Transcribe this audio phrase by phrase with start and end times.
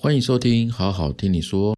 [0.00, 1.77] 欢迎收听，好好听你说。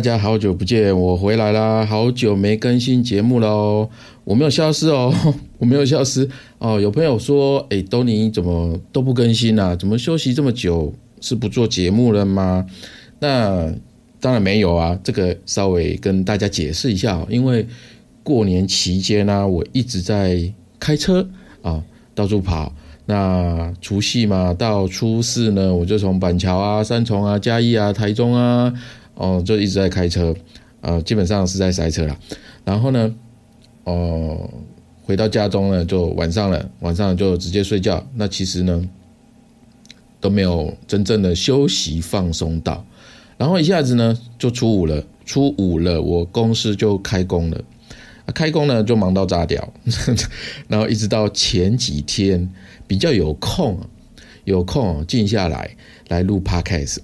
[0.00, 1.84] 大家好久不见，我回来啦！
[1.84, 3.90] 好久没更新节目喽，
[4.24, 5.12] 我没有消失哦，
[5.58, 6.80] 我没有消失哦。
[6.80, 9.76] 有朋友说，哎，都你怎么都不更新啊？
[9.76, 10.94] 怎么休息这么久？
[11.20, 12.64] 是不做节目了吗？
[13.18, 13.70] 那
[14.20, 17.66] 当然没有啊，这个稍微跟大家解释一下，因为
[18.22, 21.28] 过年期间呢，我一直在开车
[21.60, 22.74] 啊，到处跑。
[23.04, 28.72] 那除夕嘛，到初四呢，我就从板桥啊、三重啊、嘉义啊、台中啊，
[29.20, 30.34] 哦，就一直在开车，
[30.80, 32.18] 呃，基本上是在塞车啦。
[32.64, 33.14] 然后呢，
[33.84, 34.50] 哦，
[35.02, 38.04] 回到家中呢，就晚上了，晚上就直接睡觉。
[38.14, 38.88] 那其实呢，
[40.20, 42.84] 都没有真正的休息放松到。
[43.36, 47.60] 然后一下子呢，就初五了，初五了，我公司就开工了，
[48.34, 49.72] 开工呢就忙到炸掉，
[50.68, 52.50] 然后一直到前几天。
[52.90, 53.78] 比较有空，
[54.42, 55.76] 有空静下来
[56.08, 56.96] 来录 podcast，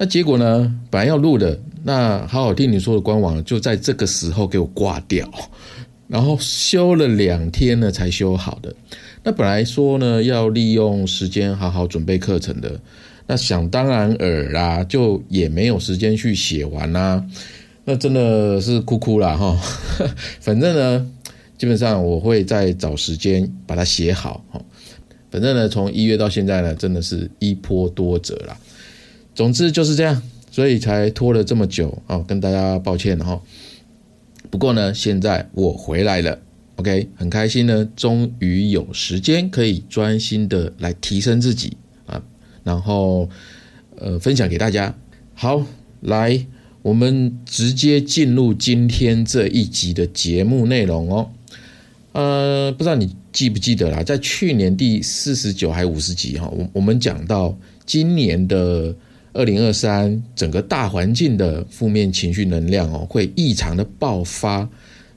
[0.00, 0.72] 那结果呢？
[0.90, 5.28] 本来要录的，那好好听你说的官网就在这个时候给我挂掉，
[6.06, 8.72] 然后修了两天呢才修好的。
[9.24, 12.80] 那本来说呢要利用时间好好准备课程的，
[13.26, 17.22] 那想当然尔啦，就也没有时间去写完啦。
[17.84, 19.60] 那真的是哭哭了哈。
[20.38, 21.10] 反正呢，
[21.58, 24.44] 基本上我会再找时间把它写好。
[25.28, 28.56] 反正呢，从一月到现在呢，真的是一波多折啦。
[29.38, 33.40] 总之就是这样，所以才拖了这么久啊，跟大家抱歉哈。
[34.50, 36.40] 不过呢，现在我回来了
[36.74, 41.76] ，OK，很开心呢，终于有时间可以专心的来提升自己
[42.06, 42.20] 啊，
[42.64, 43.30] 然后
[43.94, 44.92] 呃分享给大家。
[45.34, 45.64] 好，
[46.00, 46.44] 来，
[46.82, 51.30] 我们直接进入今天这一集的节目内容哦。
[52.10, 57.56] 呃，不知道你记不记得啦，在去年第四十九还五十集哈，我我们讲到
[57.86, 58.92] 今年的
[59.32, 64.68] 二零二三整个大环境的负面情绪能量哦，会异常的爆发。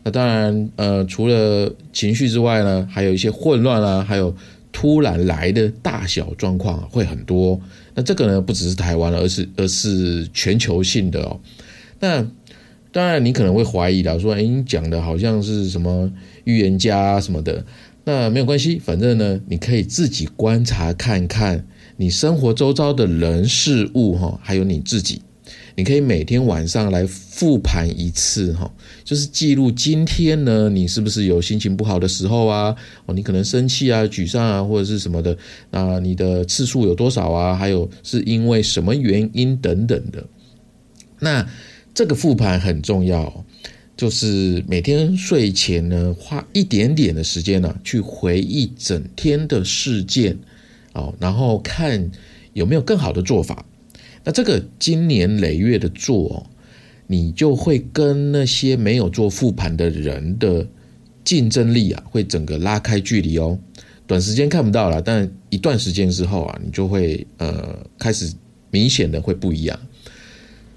[0.04, 4.36] 那当然，呃，除了情绪之外呢，还有一些混乱啊，还有
[4.72, 7.60] 突然来的大小状况会很多。
[7.94, 11.40] 那这个呢，不只是台湾而是而是全球性的哦。
[12.00, 12.26] 那
[12.92, 16.12] 当然，你可能会怀疑的，说，哎，你讲的好像是什么
[16.46, 17.64] 预言家什么的，
[18.04, 21.66] 那没有关系，反正呢，你可以自己观察看看
[21.98, 25.22] 你生活周遭的人事物哈，还有你自己，
[25.76, 28.72] 你可以每天晚上来复盘一次哈，
[29.04, 32.76] 就是记录今天呢，你是不是有心情不好的时候啊？
[33.06, 35.38] 哦，你可能生气啊、沮丧啊，或者是什么的，
[35.70, 37.56] 那你的次数有多少啊？
[37.56, 40.24] 还有是因为什么原因等等的，
[41.20, 41.48] 那。
[41.94, 43.46] 这个复盘很重要，
[44.02, 50.36] 就是每天睡前呢，花一点点的时间呢，去回忆整天的事件，
[50.94, 52.10] 哦，然后看
[52.54, 53.64] 有没有更好的做法。
[54.24, 56.48] 那这个今年累月的做，哦
[57.06, 60.68] 你就会跟那些没有做复盘的人的
[61.24, 63.60] 竞争力啊，会整个拉开距离哦。
[64.08, 68.34] 短时间看不到了，但一段时间之后啊，你就会呃开始
[68.72, 69.80] 明显的会不一样。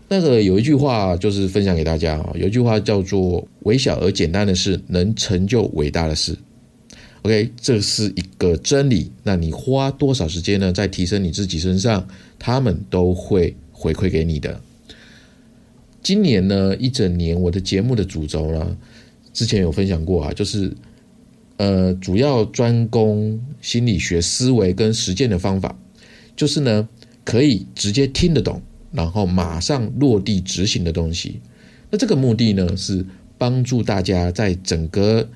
[0.09, 6.37] 那个有一句话就是分享给大家啊，有一句话叫做“微小而简单的事能成就伟大的事”。
[7.23, 9.11] OK，这是一个真理。
[9.23, 12.07] 那你花多少时间呢，在提升你自己身上，
[12.39, 14.61] 他们都会回馈给你的。
[16.03, 18.77] 今年呢，一整年我的节目的主轴呢，
[19.33, 20.71] 之前有分享过啊，就是
[21.57, 25.75] 呃，主要专攻心理学思维跟实践的方法，
[26.37, 26.87] 就是呢，
[27.25, 28.61] 可以直接听得懂。
[28.95, 31.41] 然后马上落地执行的东西，
[31.91, 33.05] 那这个目的呢是
[33.37, 35.29] 帮助大家在整个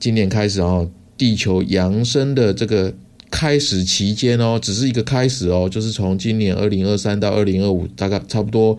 [0.00, 2.92] 今年开始哦，地球扬升的这个
[3.30, 8.76] 开始期间哦，只是一个开始哦，就是从今年二零二三到二零二五，大概差不多，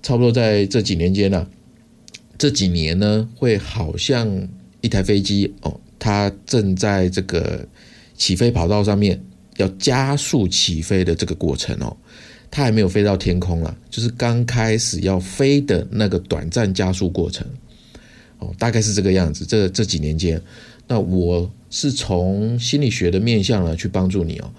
[0.00, 1.44] 差不多在这几年间呢，
[2.38, 4.48] 这几年呢会好像
[4.80, 7.66] 一台飞机哦，它正在这个
[8.14, 9.20] 起飞跑道上面
[9.56, 11.96] 要加速起飞的这个过程哦。
[12.56, 17.46] 它还没有飞到天空了，就是刚开始要飞的那个短暂加速过程。
[18.38, 19.44] 哦，大概是这个样子。
[19.44, 20.40] 这这几年间，
[20.88, 24.50] 那我是从心理学的面向呢去帮助你哦，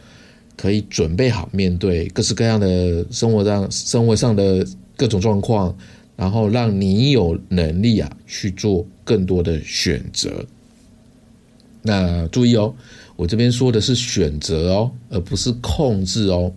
[0.55, 4.63] 可以准备好面对各式各样的生活上生活上的
[4.95, 5.75] 各种状况，
[6.15, 10.45] 然后让你有能力啊去做更多的选择。
[11.81, 12.75] 那注意哦，
[13.15, 16.53] 我这边说的是选择哦，而不是控制哦。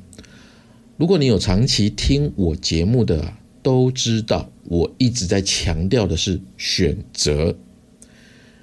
[1.01, 3.33] 如果你有长期听我节目的，
[3.63, 7.57] 都知道我一直在强调的是选择。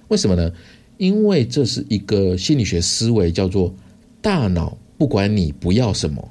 [0.09, 0.53] 为什么呢？
[0.99, 3.73] 因为这是一个心理学思维，叫做
[4.21, 6.29] 大脑不管你不要什么，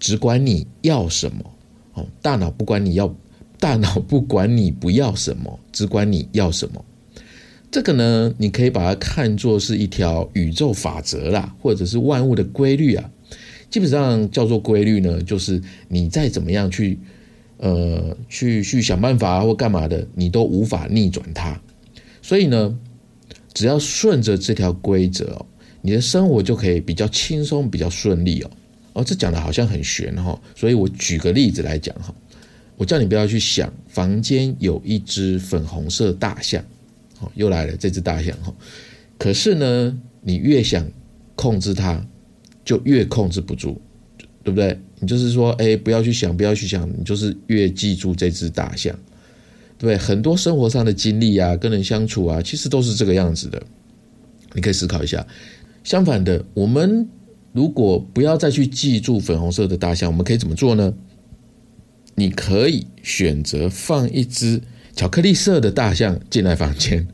[0.00, 1.44] 只管你要什么。
[1.94, 3.14] 哦，大脑不管你要，
[3.60, 6.84] 大脑不管你不要什么，只管你要什么。
[7.70, 13.08] 这个呢，你可以把它看作是一条宇宙法则啦，或者是万物的规律啊。
[13.70, 16.98] 基本上叫做规律呢，就是你再怎么样去，
[17.58, 21.60] 呃，去去想办法或干嘛的，你都无法逆转它。
[22.22, 22.78] 所以呢，
[23.52, 25.46] 只要顺着这条规则哦，
[25.82, 28.50] 你的生活就可以比较轻松、比较顺利哦。
[28.94, 32.14] 哦，这讲的好像很玄哈，所以我举个例子来讲哈，
[32.76, 36.64] 我叫你不要去想房间有一只粉红色大象。
[37.20, 38.54] 哦，又来了这只大象哈，
[39.16, 40.86] 可是呢，你越想
[41.34, 42.06] 控制它，
[42.66, 43.78] 就越控制不住，
[44.44, 44.78] 对不对？
[45.00, 48.94] 你就是说，哎，不要去想，不要去想，你就是越记住这只大象，
[49.78, 49.96] 对不对？
[49.96, 53.62] 很多生活上的经历啊，跟人相处啊，其实都是这个样子的。
[54.52, 55.26] 你可以思考一下。
[55.84, 57.08] 相反的，我们
[57.52, 60.92] 如果不要再去记住粉红色的大象，我们可以怎么做呢？
[62.14, 64.60] 你可以选择放一只。
[64.94, 67.06] 巧克力色的大象进来房间，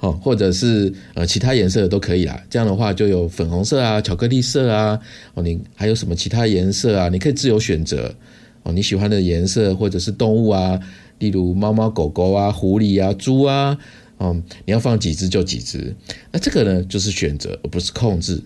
[0.00, 2.40] 哦，或者是呃其他颜色的都可以啦。
[2.48, 4.98] 这样的话就有粉红色啊、巧克力色啊，
[5.34, 7.08] 哦，你还有什么其他颜色啊？
[7.08, 8.14] 你可以自由选择
[8.62, 10.78] 哦，你喜欢的颜色或者是动物啊，
[11.18, 13.76] 例如猫猫狗狗啊、狐狸啊、猪啊，
[14.18, 15.94] 哦，你要放几只就几只。
[16.30, 18.40] 那这个呢就是选择，而不是控制。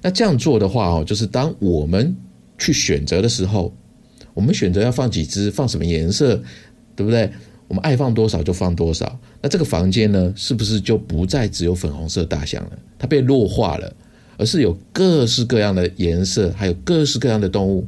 [0.00, 2.16] 那这样做的话哦，就是当我们
[2.56, 3.74] 去选择的时候，
[4.32, 6.42] 我们选择要放几只、放什么颜色，
[6.96, 7.30] 对不对？
[7.66, 12.78] 我们爱放多少就放多少，那这个房间呢，是不是就不再只有粉红色大象了？
[12.98, 13.94] 它被弱化了，
[14.36, 17.86] 而是有各式各样的颜色，还有各式各样的动物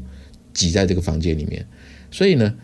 [0.54, 1.66] 挤在这个房间里面。
[2.10, 2.54] 所以呢，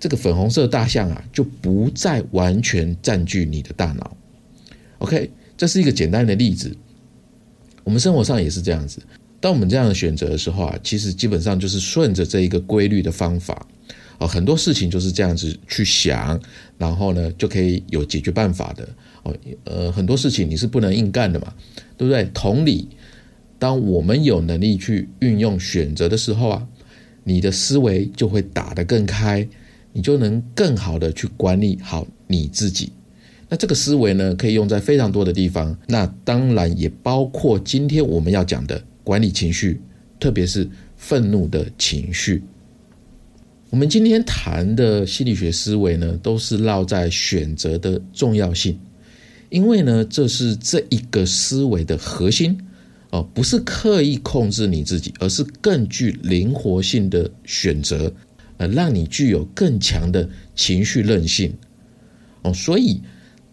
[0.00, 4.16] 这个粉红色大象啊，就不再完全占据你的大脑。
[4.98, 6.74] OK，这是一个简单的例子。
[7.82, 9.02] 我们生活上也是这样子。
[9.38, 13.66] 当我们这样选择的时候啊，其实基本上就是顺着这一个规律的方法。
[14.18, 16.40] 哦，很多事情就是这样子去想，
[16.78, 18.88] 然后呢就可以有解决办法的。
[19.24, 19.34] 哦，
[19.64, 21.52] 呃，很多事情你是不能硬干的嘛，
[21.96, 22.24] 对不对？
[22.34, 22.88] 同理，
[23.58, 26.66] 当我们有能力去运用选择的时候啊，
[27.24, 29.48] 你的思维就会打得更开，
[29.92, 32.92] 你就能更好的去管理好你自己。
[33.48, 39.80] 那这个思维呢，可以用在非常多的地方，那当然也包括今天我们要讲的管理情绪，
[40.20, 42.42] 特别是愤怒的情绪。
[43.70, 48.78] 我们今天谈的心理学思维呢，都是绕在选择的重要性，
[49.50, 52.56] 因为呢，这是这一个思维的核心
[53.10, 58.12] 哦，不是刻意控制你自己，而是更具灵活性的选择，
[58.58, 61.52] 呃，让你具有更强的情绪韧性
[62.42, 62.52] 哦。
[62.54, 63.00] 所以，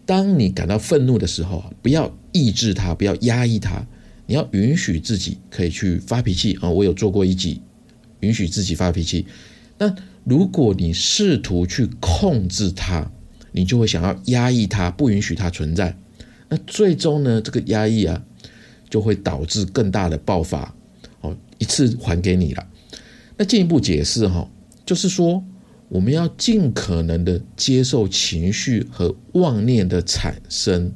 [0.06, 3.84] 当你感到愤怒的时候啊，不要抑制它，不要压抑它，
[4.26, 6.70] 你要允许自己可以去发脾气啊。
[6.70, 7.60] 我有做过一集，
[8.20, 9.26] 允许自己发脾气，
[9.78, 9.94] 那。
[10.24, 13.10] 如果你试图去控制它，
[13.50, 15.98] 你就会想要压抑它，不允许它存在。
[16.48, 18.22] 那最终呢，这个压抑啊，
[18.88, 20.72] 就会导致更大的爆发。
[21.22, 22.64] 哦，一次还给你了。
[23.36, 24.48] 那进一步解释哈，
[24.86, 25.42] 就是说
[25.88, 30.92] 我们要尽可能的接受情绪和妄念的产生，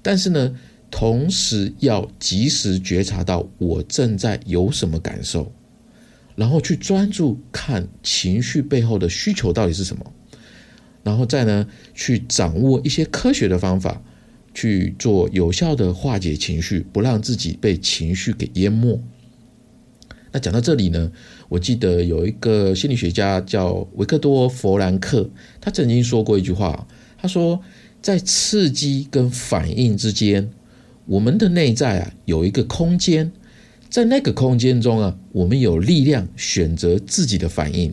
[0.00, 0.58] 但是呢，
[0.90, 5.52] 同时要及时觉察到我正在有什么感受。
[6.34, 10.12] 然后去专注看情绪背后的需求到底是什么，
[11.02, 14.02] 然后再呢去掌握一些科学的方法，
[14.54, 18.98] 去做有效的化解情绪，不让自己被情绪给淹没。
[20.32, 21.12] 那讲到这里呢，
[21.50, 25.28] 我记得有一个心理学家叫维克多·弗兰克，
[25.60, 26.86] 他曾经说过一句话，
[27.18, 27.60] 他说
[28.00, 30.50] 在刺激跟反应之间，
[31.04, 33.30] 我们的内在啊有一个空间。
[33.92, 37.92] 在那个空间中啊，我们有力量选择自己的反应，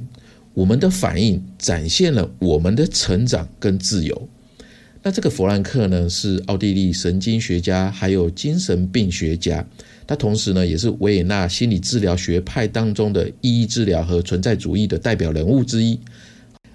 [0.54, 4.30] 我们的反应展现了我们的成长跟自由。
[5.04, 9.68] 那这个弗兰克呢，是奥地利神经学家，还有精神病学家。
[10.08, 16.00] 他同时呢，也是维也纳心理治疗学派当中的意义治疗和存在主义的代表人物之一。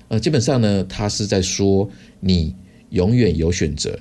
[0.08, 1.88] 呃，基本上呢，他是在说，
[2.20, 2.54] 你
[2.90, 3.98] 永远有选择，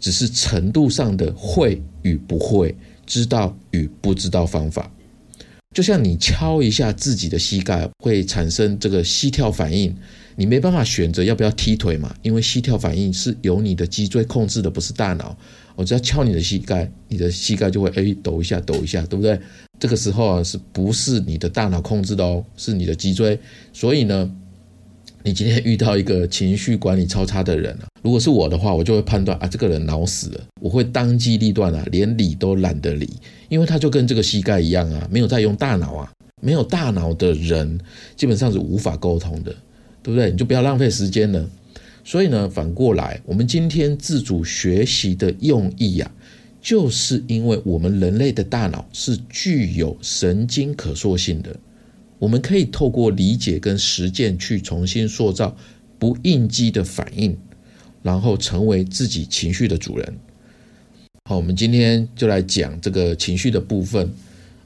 [0.00, 2.74] 只是程度上的会与不会，
[3.06, 4.90] 知道与不知道方法。
[5.72, 9.94] 就像你敲一下自己的膝盖，会产生这个膝跳反应。
[10.36, 12.14] 你没办法选择要不要踢腿嘛？
[12.22, 15.36] 因为膝跳反应是由你的脊椎控制的，不是大脑。
[15.76, 19.38] 我只要敲你的膝盖，你的膝盖就会哎抖一下，抖一下，对不对？
[19.80, 22.44] 这个时候啊，是不是你的大脑控制的哦？
[22.56, 23.38] 是你的脊椎。
[23.72, 24.30] 所以呢，
[25.26, 33.08] 你今天遇到一个情绪管理超差的人啊，如果是我的话，我就会判断啊，这个人脑死了，我会当机立断啊，连理都懒得理，
[33.48, 36.12] 因为他就跟这个膝盖一样啊，没有在用大脑啊，
[36.42, 37.80] 没有大脑的人
[38.14, 39.54] 基本上是无法沟通的。
[40.02, 40.30] 对不对？
[40.30, 41.48] 你就不要浪费时间了。
[42.04, 46.12] 所以呢，反过来，我们今天自主学习的用意呀，
[46.60, 51.56] 就是因为我们人类的大脑是具有神经可塑性的，
[52.18, 55.56] 我们可以透过理解跟实践去重新塑造
[55.98, 57.36] 不应激的反应，
[58.02, 60.18] 然后成为自己情绪的主人。
[61.24, 64.10] 好，我们今天就来讲这个情绪的部分。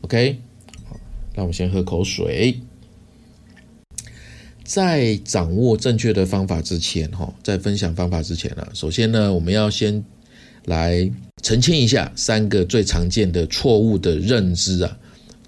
[0.00, 0.36] OK，
[0.84, 0.98] 好，
[1.34, 2.60] 那我们先喝口水。
[4.64, 10.04] 在掌握正确的方法之前，哈，在分享方法之前呢，首先呢，我们要先
[10.66, 11.10] 来
[11.42, 14.98] 澄清一下三个最常见的错误的认知啊，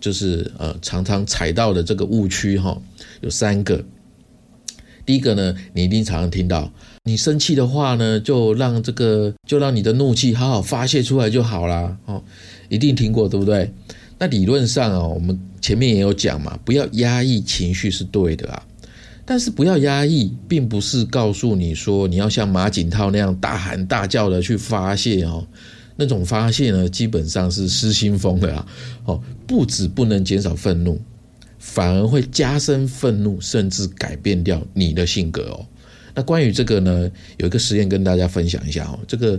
[0.01, 2.81] 就是呃常常踩到的这个误区哈，
[3.21, 3.85] 有三个。
[5.07, 6.71] 第一个呢，你一定常常听到，
[7.05, 11.97] 你生气的话呢，就让这个就让你的怒气好好发泄出来就好啦。
[12.07, 12.23] 哦，
[12.69, 13.73] 一定听过对不对？
[14.19, 18.63] 那理论上哦，我们前面也有讲嘛，不要压抑情绪是对的啊。
[19.25, 25.47] 但是不要压抑，并不是告诉你说你要像马景涛那样大喊大叫的去发泄哦，
[26.01, 28.67] 那种发泄呢，基本上是失心疯的啊！
[29.05, 30.99] 哦，不止不能减少愤怒，
[31.59, 35.67] 反而会加深愤怒，甚至改变掉你的性格哦。
[36.15, 38.99] 那关于这个呢，有一个实验跟大家分享一下哦。
[39.07, 39.39] 这个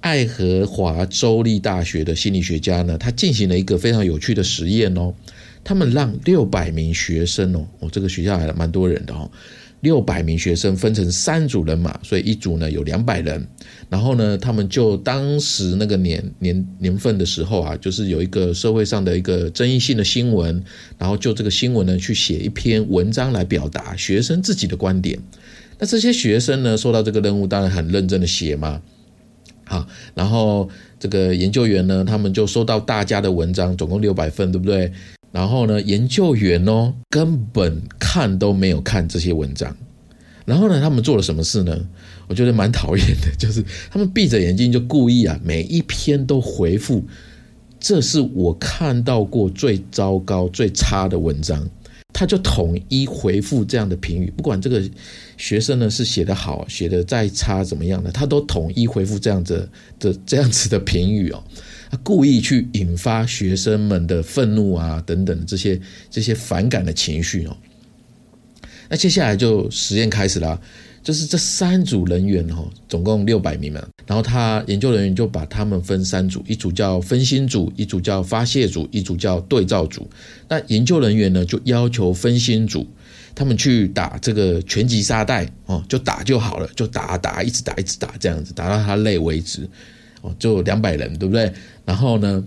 [0.00, 5.14] 爱荷华州立大学的心理学家呢，他进行了一个非常有趣的实验哦。
[5.62, 9.30] 他们让六百名学生哦，哦，这个学校还蛮多人的哦，
[9.80, 13.46] 六百名学生分成三组人马，所以一组呢有两百人。
[13.88, 20.62] 然后呢，他们就当时那个年年年份的时候啊，就是有一个社会上的一个争议性的新闻，
[20.98, 25.18] 然后就这个新闻呢去写一篇文章来表达学生自己的观点。
[25.78, 28.80] 那这些学生呢，受到这个任务，当然很认真的写嘛。
[29.64, 30.68] 好，然后
[30.98, 34.92] 这个研究员呢，他们就收到大家的文章，总共六百份，对不对？
[35.32, 39.76] 然后呢，研究员哦，根本看都没有看这些文章。
[40.44, 41.78] 然后呢，他们做了什么事呢？
[42.26, 47.04] 我觉得蛮讨厌的， 就是他们闭着眼睛就故意啊，每一篇都回复，
[47.78, 51.68] 这是我看到过最糟糕、最差的文章。
[52.12, 54.82] 他就统一回复这样的评语，不管这个
[55.36, 59.66] 学生呢是写的好、写的再差怎么样的，他都统一回复这样子
[60.00, 61.42] 的这样子的评语哦。
[61.90, 67.56] 他故意去引发学生们的愤怒啊，等等这些这些反感的情绪哦。
[68.88, 70.60] 那接下来就实验开始了，
[71.02, 73.80] 就是这三组人员哦，总共六百名嘛。
[74.06, 80.08] 然后他研究人员就把他们分三组，一组叫分心组，一组叫发泄组，一组叫对照组。
[80.48, 82.84] 那研究人员呢，就要求分心组
[83.34, 89.68] 他们去打这个拳击沙袋哦，就打就好了，就打打，一直打一直打，这样子打到他累为止。
[90.22, 91.52] 哦，就两百人，对不对？
[91.84, 92.44] 然后呢，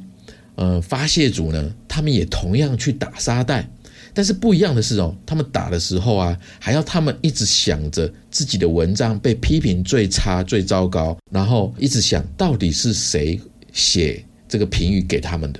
[0.55, 3.67] 呃，发泄组呢，他们也同样去打沙袋，
[4.13, 13.39] 但是不一样的是哦，他们打的时候啊，还要他们一直想着自己的文章被批评最差、最糟糕，然后一直想到底是谁
[13.71, 15.59] 写这个评语给他们的，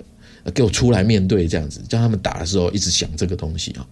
[0.51, 3.87] 给我出来面对这样子，叫他们打的时候一直想这个东西啊。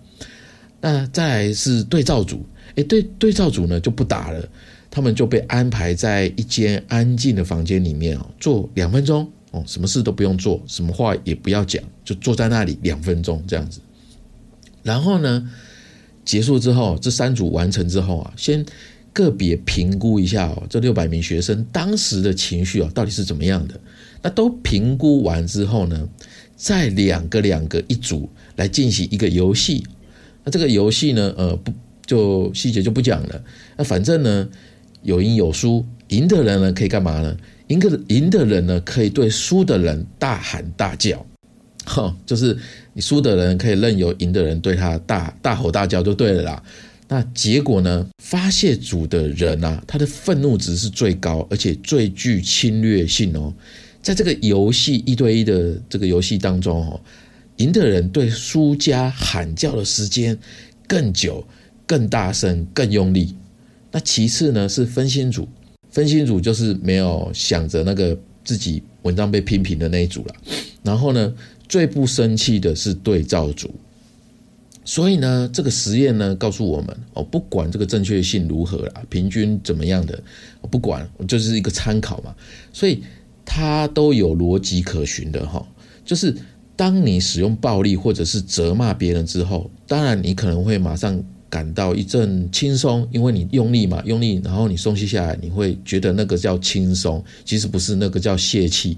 [0.79, 4.47] 那再来是对照组，诶，对对照组呢就不打了。
[4.91, 13.79] 他们就被安排在一间安静的房间里面哦，坐两分钟哦，什么事都不用做，什么话也不要讲，就坐在那里两分钟这样子。
[14.83, 15.49] 然后呢，
[16.25, 18.65] 结束之后，这三组完成之后啊，先
[19.13, 23.79] 个别评估一下哦，这六百名学生当时的情绪哦，到底是怎么样的？
[24.21, 26.09] 那都评估完之后呢，
[26.57, 29.87] 再两个两个一组来进行一个游戏。
[30.43, 31.71] 那这个游戏呢，呃，不
[32.05, 33.41] 就细节就不讲了。
[33.77, 34.49] 那反正呢。
[35.03, 37.37] 有赢有输，赢的人呢可以干嘛呢？
[37.67, 41.25] 赢的赢的人呢可以对输的人大喊大叫，
[41.85, 42.57] 哈，就是
[42.93, 46.63] 你输的人可以任由赢的人对他大大吼大叫就对了啦。
[47.07, 48.07] 那结果呢？
[48.23, 53.53] 发泄组的人啊，他的愤怒值是最高，而且最具侵略性哦。
[54.01, 56.99] 在这个游戏一对一的这个游戏当中哦，
[57.57, 60.37] 赢的人对输家喊叫的时间
[60.87, 61.45] 更久、
[61.85, 63.35] 更大声、更用力。
[63.91, 65.47] 那其次呢是分心组，
[65.89, 70.35] 分心组就是没有想着那个自己文章被批评的那一组了。
[70.83, 71.33] 然后呢，
[71.67, 73.69] 最不生气的是对照组。
[74.83, 80.21] 所以呢，这个实验呢告诉我们哦，不管这个正确性如何啦，平均怎么样的，
[80.71, 82.33] 不管就是一个参考嘛。
[82.73, 83.03] 所以
[83.45, 85.63] 它都有逻辑可循的哈。
[86.03, 86.35] 就是
[86.75, 98.97] 当你使用暴力或者是责骂别人之后，当然你可能会马上感到一阵轻松，因为你用力嘛，用力，然后你松懈下来，你会觉得那个叫轻松，其实不是那个叫泄气。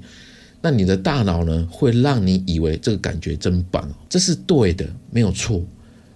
[0.61, 5.61] 那你的大脑呢，会让你以为这个感觉真棒，这是对的，没有错。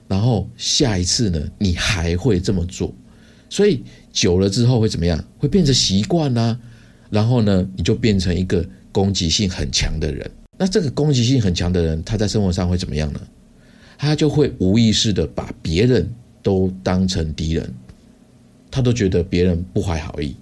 [0.07, 2.93] 然后下一次呢，你还会这么做，
[3.49, 5.21] 所以久了之后会怎么样？
[5.39, 6.59] 会变成习惯呢？
[7.09, 10.29] 然后呢，你就变成一个攻击性很强的人。
[10.57, 13.19] 那这个攻击性很强的人，他在生活上会怎么样呢？
[13.97, 16.07] 他就会无意识的把别人
[16.41, 17.73] 都当成敌人，
[18.69, 20.35] 他都觉得别人不怀好意。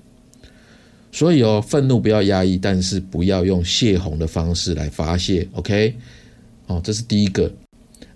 [1.12, 5.48] 所以哦，愤怒不要压抑，但是不要用泄洪的方式来发泄。
[5.54, 5.96] OK，
[6.68, 7.52] 哦，这是第一个。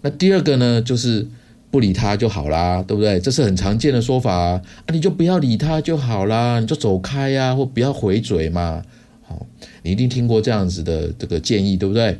[0.01, 1.25] 那第二个呢，就是
[1.71, 3.19] 不理他就好啦，对不对？
[3.19, 8.83] 这是很常见的说法啊，你就不要理他就好啦，你就走开呀，或不要回嘴嘛。
[9.25, 9.45] 好，
[9.83, 12.19] 你一定听过这样子的这个建议，对不对？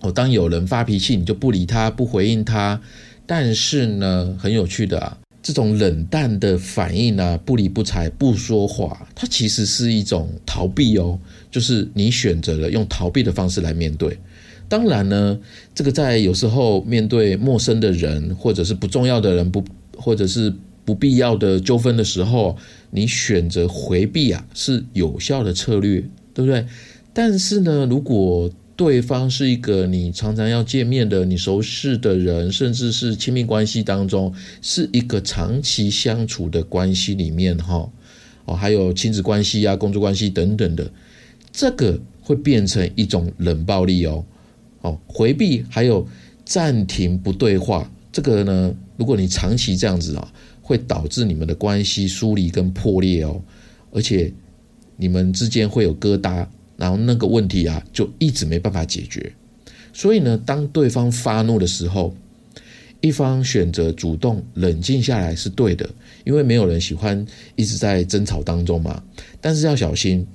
[0.00, 2.80] 哦，当有人发脾气，你就不理他，不回应他。
[3.26, 5.18] 但是呢，很有趣的啊。
[5.42, 11.18] 这种冷淡的反应呢，不理不睬、不说话，它其实是一种逃避哦，
[11.50, 14.18] 就是你选择了用逃避的方式来面对。
[14.70, 15.38] 当然呢，
[15.74, 19.62] 这个在有时候面对陌生的人，或者是不重要的人，不
[19.98, 20.50] 或者是
[20.82, 22.56] 不必要的纠纷的时候，
[22.90, 26.02] 你选择回避啊，是有效的策略，
[26.32, 26.64] 对不对？
[27.12, 37.88] 但是呢，如果对方是一个你常常要见面的、你熟识的人，甚至是亲密关系当中，是一个长期相处的关系里面，哈，
[38.46, 40.90] 哦，还有亲子关系啊、工作关系等等的，
[41.52, 44.24] 这个会变成一种冷暴力哦，
[44.80, 46.04] 哦，回避还有
[46.44, 53.40] 暂停不对话，这个呢，如果你长期这样子啊，会导致你们的关系疏离跟破裂哦，
[53.92, 54.32] 而且
[54.96, 56.44] 你们之间会有疙瘩。
[56.76, 59.32] 然后那个问题啊，就一直没办法解决。
[59.92, 62.14] 所以呢，当对方发怒的时候，
[63.00, 65.88] 一方选择主动冷静下来是对的，
[66.24, 69.02] 因为没有人喜欢一直在争吵当中嘛。
[69.40, 70.26] 但是要小心，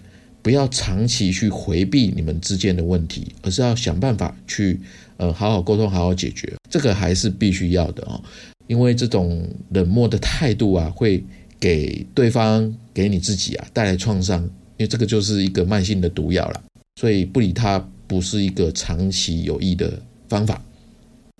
[0.41, 4.79] 不要长期去回避你们之间的问题，而是要想办法去
[5.17, 6.53] 呃好好沟通，好好解决。
[6.69, 8.21] 这个还是必须要的哦，
[8.67, 11.21] 因为这种冷漠的态度啊，会
[11.59, 14.49] 给对方、给你自己啊带来创伤。
[14.79, 16.63] 因为这个就是一个慢性的毒药了，
[16.95, 19.91] 所以不理它不是一个长期有益的
[20.29, 20.59] 方法。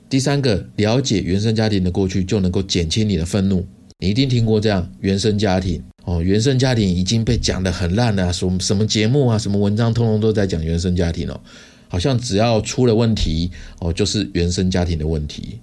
[0.10, 3.66] 第三个，了解原生家庭的过去就能够减轻你的愤怒。
[4.00, 11.40] 你一定听过这样原生家庭哦，原生家庭已经被讲得很烂了，什么什么节目啊，什么文章，通通都在讲原生家庭哦，
[11.88, 13.50] 好像只要出了问题
[13.80, 15.60] 哦，就是原生家庭的问题。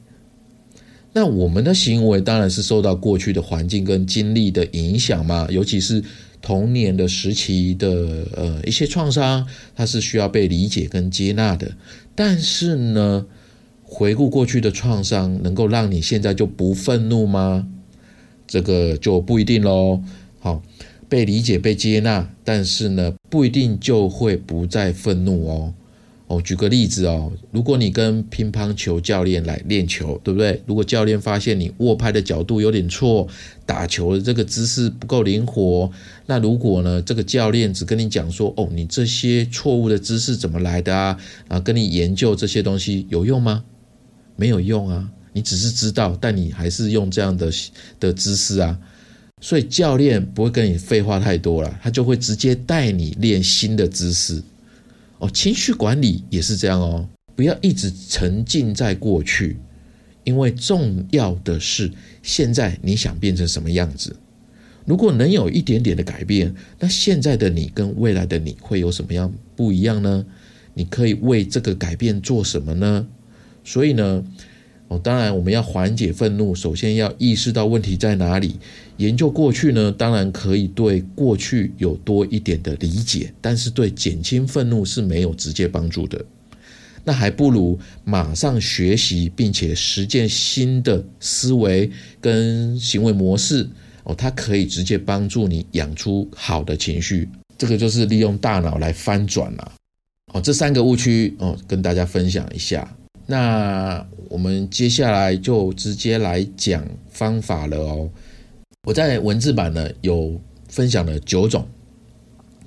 [1.13, 6.03] 那我们的行为当然是受到过去的环境跟经历的影响嘛，尤其是。
[6.47, 11.73] 童年的时期的呃一些创伤，它是需要被理解跟接纳的。
[12.15, 13.27] 但是呢，
[13.83, 17.67] 回顾过去的创伤，能够让你现在就不愤怒吗？
[18.47, 20.01] 这个就不一定喽。
[20.39, 20.63] 好，
[21.09, 25.75] 被理解、被接纳，但是呢，不一定就会不再愤怒哦。
[26.29, 30.61] 哦，举个例子哦，如果你跟乒乓球教练来练球，对不对？
[30.67, 33.29] 如果教练发现你握拍的角度有点错，
[33.65, 35.89] 打球的这个姿势不够灵活，
[36.27, 41.17] 那如果呢，这个教练只跟你讲说，哦，你这些错误的姿势怎么来的啊？
[41.49, 43.65] 啊，跟你研究这些东西有用吗？
[44.35, 47.51] 没有用啊，你只是知道，但你还是用这样的
[48.01, 48.79] 的姿势啊。
[49.41, 54.43] 所以教练不会跟你废话太多了，他就会直接带你练新的姿势。
[55.19, 59.57] 哦，情绪管理也是这样哦，不要一直沉浸在过去，
[60.25, 64.17] 因为重要的是现在你想变成什么样子。
[64.87, 70.25] 如果能有一点点的改变，那现在的你跟未来的你会有什么样不一样呢？
[70.73, 73.07] 你可以为这个改变做什么呢？
[73.65, 74.25] 所以呢？
[74.89, 78.55] 哦，当然，我们要缓解愤怒，首先要意识到问题在哪里。
[78.99, 86.25] 研究过去呢，当然可以对过去有多一点的理解，但是对减轻愤怒是没有直接帮助的。
[87.03, 93.69] 那还不如马上学习并且实践新的思维跟行为模式
[94.07, 97.29] 哦，它可以直接帮助你养出好的情绪。
[97.59, 99.73] 这个就是利用大脑来翻转了。
[100.33, 102.89] 哦，这三个误区哦，跟大家分享一下。
[103.27, 108.09] 那我们接下来就直接来讲方法了哦。
[108.87, 111.67] 我在文字版呢有分享了九种，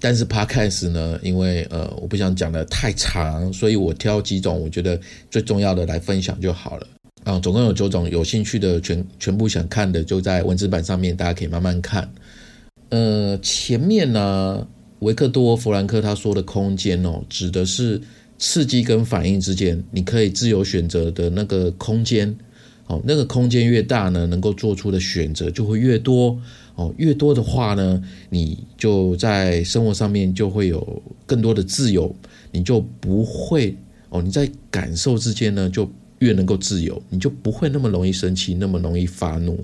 [0.02, 5.00] 但是 Podcast 呢，因为呃我不想讲的太长，所以我挑几种我觉得
[5.32, 6.88] 最重要的来分享就好了。
[7.24, 12.10] 啊，总共有九种，有兴趣的全全部想看的就在文字版上面，大家可以慢慢看。
[12.90, 14.68] 呃，前面呢。
[15.00, 18.02] 维克多·弗兰克他说的空间哦，指的是
[18.38, 22.36] 刺激跟反应之间，你可以自由选择的那个空间。
[22.88, 26.38] 哦，那个空间越大呢，能够做出的选择就会越多。
[26.76, 32.14] 哦，越多的话呢，你就在生活上面就会有更多的自由，
[32.52, 33.74] 你就不会
[34.10, 39.60] 哦，你在感受之间呢，就越能够自由，你就不会那么容易生气，那么容易发怒。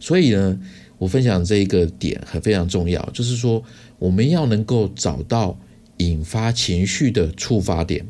[0.00, 0.60] 所以呢。
[0.96, 3.62] 我分享这一个点很非常重要，就是说
[3.98, 5.58] 我们要能够找到
[5.96, 8.06] 引发情绪的触发点，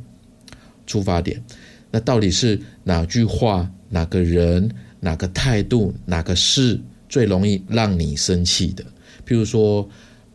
[0.87, 1.42] 触发点，
[1.90, 8.84] 那到底是哪句话、哪个人、哪个态度、哪个事最容易让你生气的？
[9.26, 9.88] 譬如说，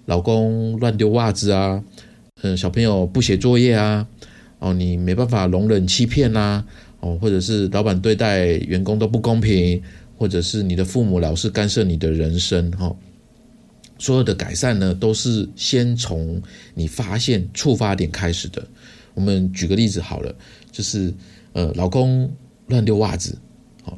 [0.06, 1.82] 老公乱丢袜子啊，
[2.41, 4.08] 嗯，小朋友不写作业啊，
[4.58, 6.65] 哦，你没办法容忍欺骗呐，
[6.99, 9.81] 哦，或者是老板对待员工都不公平。
[10.19, 12.93] 或者是你的父母老是干涉你的人生，哈，
[13.97, 16.43] 所有的改善呢，都是先从
[16.75, 18.62] 你发现触发点开始的。
[19.13, 20.35] 我们举个例子好了，
[20.73, 21.13] 就是
[21.53, 22.29] 呃，老公
[22.67, 23.38] 乱丢袜子，
[23.81, 23.97] 好，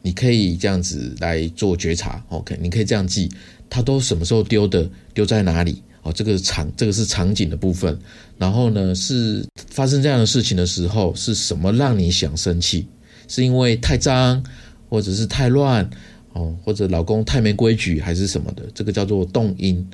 [0.00, 3.30] 你可以这样子来做觉察，OK，你可以这样记，
[3.68, 5.82] 他都什么时候丢的，丢在哪里？
[6.02, 7.98] 哦，这个场，这个是场景的部分。
[8.38, 12.86] 然后呢，是发生这样的事情的时候，是什么让你想生气？
[13.28, 14.42] 是因为太脏？
[14.88, 15.88] 或者是太乱
[16.32, 19.88] 哦，或者老公太没规矩，还是什么的，这个叫做动因。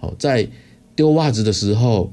[0.00, 0.44] 哦，在
[0.96, 2.12] 丢袜子的时候，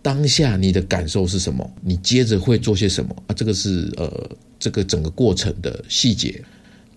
[0.00, 1.68] 当下你的感受是什么？
[1.82, 3.34] 你接着会做些什么啊？
[3.34, 6.40] 这个是呃，这个整个过程的细节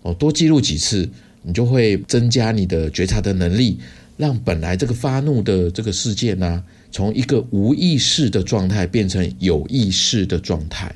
[0.03, 1.09] 哦，多记录几次，
[1.41, 3.79] 你就会增加你的觉察的能力，
[4.17, 10.93] 让本来这个发怒的这个事件呢，从一个无意识的状态变成有意识的状态。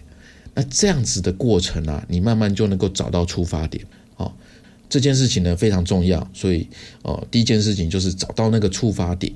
[0.54, 3.86] 那这样子的过程啊，你慢慢就能够找到出发点。
[4.18, 4.30] 哦，
[4.90, 6.68] 这件事情呢非常重要，所以
[7.04, 9.32] 哦，第一件事情就是找到那个触发点，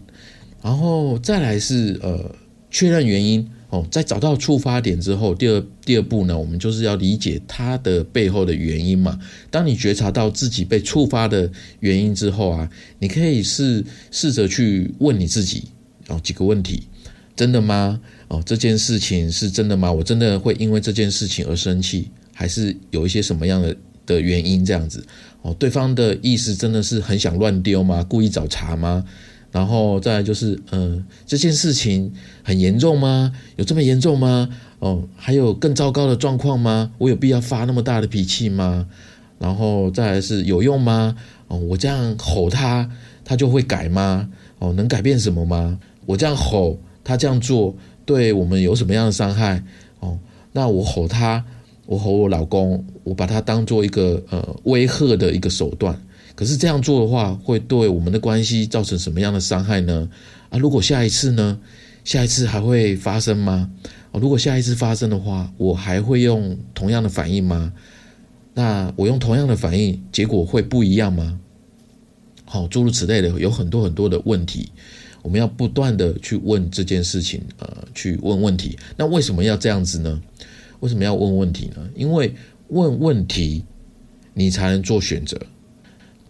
[0.62, 2.36] 然后再来是呃
[2.69, 3.48] 确认原因。
[3.90, 9.20] 在找到触发点之后，第二第二步呢，我们就是要理解它的背后的原因嘛。
[9.50, 15.64] 当你觉察到自己被触发的原因之后啊，你可以试试着去问你自己
[16.08, 16.84] 哦几个问题：
[17.36, 18.00] 真的吗？
[18.28, 19.92] 哦，这件事情是真的吗？
[19.92, 25.06] 我真的会因为这件事情而生气，还是有一些什么样的的原因这样子？
[25.42, 28.04] 哦，对方的意思真的是很想乱丢吗？
[28.04, 29.06] 故意找茬吗？
[29.56, 32.12] 然后再来就是，嗯，这件事情
[32.44, 33.32] 很严重吗？
[33.56, 34.50] 有这么严重吗？
[34.80, 36.91] 哦，还有更糟糕的状况吗？
[36.98, 38.86] 我有必要发那么大的脾气吗？
[39.39, 41.15] 然后再来是有用吗？
[41.48, 42.91] 哦，我这样吼他，
[43.24, 44.28] 他就会改吗？
[44.60, 45.80] 哦，能改变什么吗？
[46.06, 47.74] 我这样吼，他这样做。
[48.06, 49.63] 对我们有什么样的伤害？
[50.02, 50.20] 哦，
[50.52, 51.46] 那我吼他，
[51.86, 55.98] 我吼我老公，我把他当做一个呃威吓的一个手段。
[56.36, 60.10] 可是这样做的话，会对我们的关系造成什么样的伤害呢？
[60.50, 61.60] 啊，如果下一次呢？
[62.04, 63.71] 下一次还会发生吗？
[64.12, 67.74] 哦，如果下一次发生的话，我还会用同样的反应吗？
[68.54, 71.39] 那我用同样的反应，结果会不一样吗？
[72.45, 74.69] 好，诸如此类的，有很多很多的问题。
[75.24, 78.78] 我们要不断的去问这件事情，呃，去问问题。
[78.95, 80.21] 那为什么要这样子呢？
[80.82, 81.89] 为什么要问问题呢？
[81.95, 82.32] 因为
[82.67, 83.65] 问问题，
[84.36, 85.41] 你才能做选择。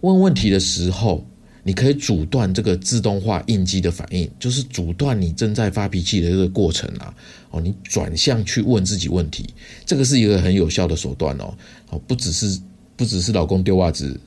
[0.06, 1.26] 问问题的时候，
[1.64, 7.14] 你可以阻断这个自动化应激的反应，就是阻断你正在发脾气的这个过程啊。
[7.50, 9.46] 哦，你转向去问自己问题，
[9.86, 11.54] 这个是一个很有效的手段哦。
[11.90, 12.60] 哦，不只是
[12.96, 14.20] 不只是老公丢袜子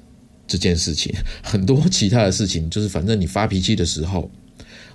[0.47, 4.31] 这件事情， 很多其他的事情，就是反正你发脾气的时候。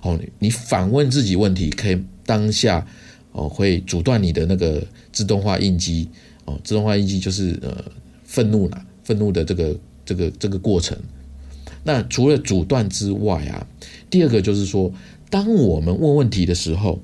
[0.02, 2.86] 哦，你反问自己问题，可以当下
[3.32, 6.06] 哦，会阻断你的那个自动化应激
[6.44, 7.82] 哦，自动化应激就是呃
[8.22, 10.98] 愤怒啦，愤怒的这个这个这个过程。
[11.82, 13.66] 那除了阻断之外啊，
[14.08, 14.92] 第二个就是说，
[15.28, 17.00] 当我们问问题的时候，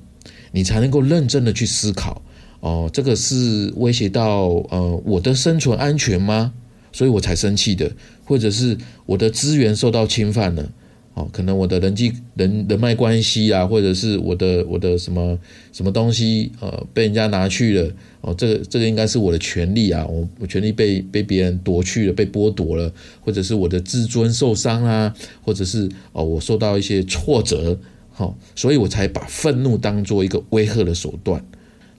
[0.51, 2.21] 你才能够认真的去思考
[2.61, 6.53] 哦，这个是威胁到呃我的生存安全吗？
[6.91, 7.91] 所以我才生气的，
[8.25, 10.71] 或者是我的资源受到侵犯了。
[11.13, 15.37] 哦，可能我的人际人人脉关系啊，或者是我的我的什么
[15.73, 27.77] 什么东西呃被人家拿去了哦，这个这个应该是我的权利啊，我我权利被被别人夺去了，被剥夺了，或者是我的自尊受伤啊，或者是哦我受到一些挫折，
[28.11, 31.43] 好，所以我才把愤怒当做一个威吓的手段。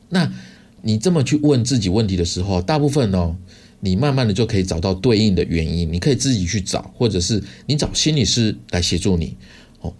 [0.08, 0.32] 那
[0.80, 3.36] 你这么去问自己问题的时候，大部分哦。
[3.84, 9.36] 你慢慢的就可以找到对应的原因，你可以自己去找，或者是你找心理师来协助你。
[9.80, 9.92] 哦，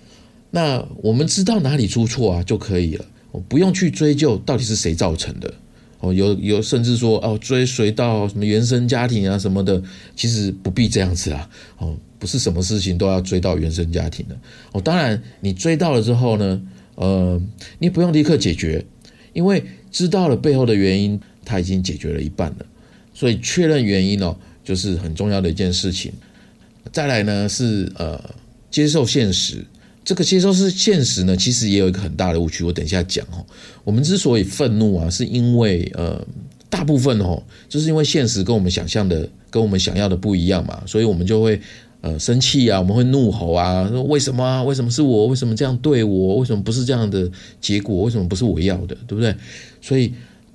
[0.53, 3.05] 那我们知道哪里出错啊就可以了，
[3.49, 5.53] 不用去追究到底是谁造成的。
[5.99, 9.83] 哦，有有甚至说哦追随到什么原生家庭啊什么的，
[10.15, 11.51] 其实不必这样子啊。
[11.79, 14.39] 哦，不是什么事情都要追到原生家庭的。
[14.71, 16.63] 哦，当然你追到了之后呢，
[16.95, 17.43] 呃，
[17.81, 18.85] 你不用立刻解决，
[19.33, 22.67] 因为知道了背后的原因，他已经解决了一半了。
[23.15, 26.13] 所以确认原因哦，就是很重要的一件事情。
[26.91, 28.21] 再来呢是呃
[28.71, 29.65] 接受现实，
[30.05, 32.65] 这个接受是现实呢，其实也有一个很大的误区。
[32.65, 33.45] 我等一下讲哦。
[33.85, 36.21] 我们之所以愤怒啊，是因为呃
[36.69, 41.61] 大部分哦，就是因为现实跟我们想象的、跟我们想要的不一样嘛，所以我们就会
[42.01, 44.63] 呃生气啊，我们会怒吼啊，说为什么啊？
[44.63, 45.29] 为什么是我？
[45.29, 46.39] 为什么这样对我？
[46.39, 48.03] 为什么不是这样的结果？
[48.03, 48.97] 为什么不是我要的？
[49.07, 49.35] 对不对？
[49.81, 50.13] 所以。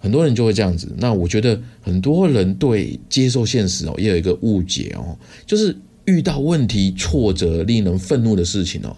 [0.08, 8.96] 很多人就会这样子，那我觉得很多人对接受现实哦，也有一个误解哦，就是遇到问题、挫折、令人愤怒的事情哦，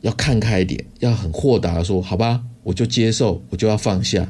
[0.00, 4.26] 要看开一点，要很豁达的说，好吧，我就接受，我就要放下。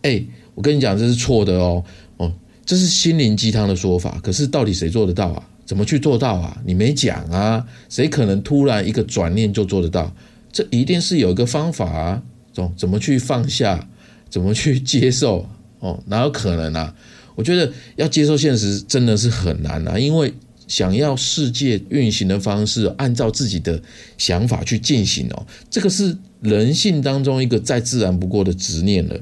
[0.00, 1.84] 哎，我跟你讲，这是错的哦，
[2.16, 2.32] 哦，
[2.64, 5.46] 这是心灵鸡汤的说法，可是到底谁做得到啊？
[5.66, 6.58] 怎么去做到啊？
[6.64, 7.62] 你没讲啊？
[7.90, 10.10] 谁可能突然一个转念就做得到？
[10.50, 12.22] 这一定是有一个方法啊，
[12.54, 13.86] 怎怎么去放下？
[14.30, 15.48] 怎么去接受
[15.80, 16.02] 哦？
[16.06, 16.94] 哪有可能啊？
[17.34, 20.32] 我觉得要接受现实真的是很难啊，因为
[20.66, 23.80] 想要世界运行的方式按照自己的
[24.16, 29.18] 想法去进行哦，这个是人性当中一个再自然不过的执念了。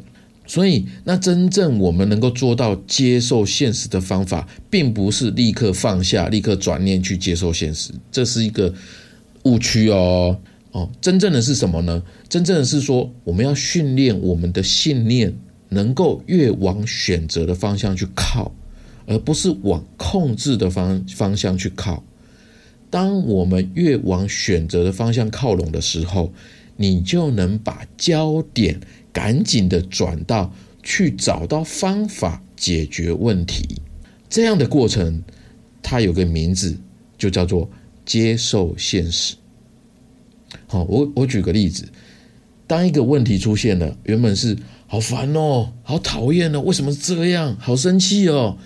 [0.48, 8.72] 所以，那真正我们能够做到接受现实的方法，并不是立刻放下、立刻转念去接受现实，这是一个
[9.42, 10.38] 误区哦。
[10.70, 12.00] 哦，真正的是什么呢？
[12.28, 15.34] 真正的是说，我们要训练我们的信念，
[15.68, 18.52] 能够越往选择的方向去靠，
[19.06, 22.02] 而不是往控制的方方向去靠。
[22.88, 26.32] 当我们越往选择的方向靠拢的时候，
[26.76, 28.78] 你就能把焦点
[29.12, 30.52] 赶紧的转到
[30.82, 33.80] 去找到方法解决问题。
[34.28, 35.22] 这样的过程，
[35.82, 36.76] 它有个名字，
[37.18, 37.68] 就叫做
[38.04, 39.34] 接受现实。
[40.68, 41.84] 好，我我举个例子，
[42.66, 47.56] 当一个问题出现了，原本是好烦哦，好讨厌哦，为什么这样？
[47.58, 48.56] 好生气哦，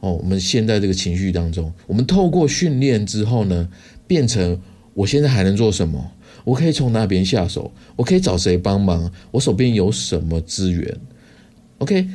[0.00, 3.68] 哦，我们现在这个情绪当中，我们透过训练之后呢，
[4.06, 4.60] 变成
[4.94, 6.12] 我现在还能做什么？
[6.44, 7.72] 我可以从哪边下手？
[7.96, 9.10] 我可以找谁帮忙？
[9.30, 10.96] 我手边有什么资源
[11.78, 12.08] ？OK，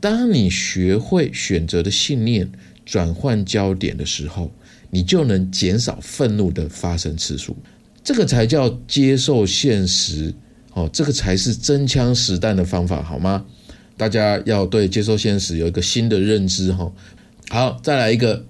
[0.00, 2.50] 当你学会选择的信念
[2.84, 4.50] 转换焦点的时候，
[4.90, 7.56] 你就能减少愤怒的发生次数。
[8.02, 10.34] 这个才叫接受现实，
[10.76, 13.46] 哦，这个才是真枪实弹的方法，好吗？
[13.96, 16.92] 大家要对接受现实有一个新的认知，哈。
[17.48, 18.44] 好，再来一个，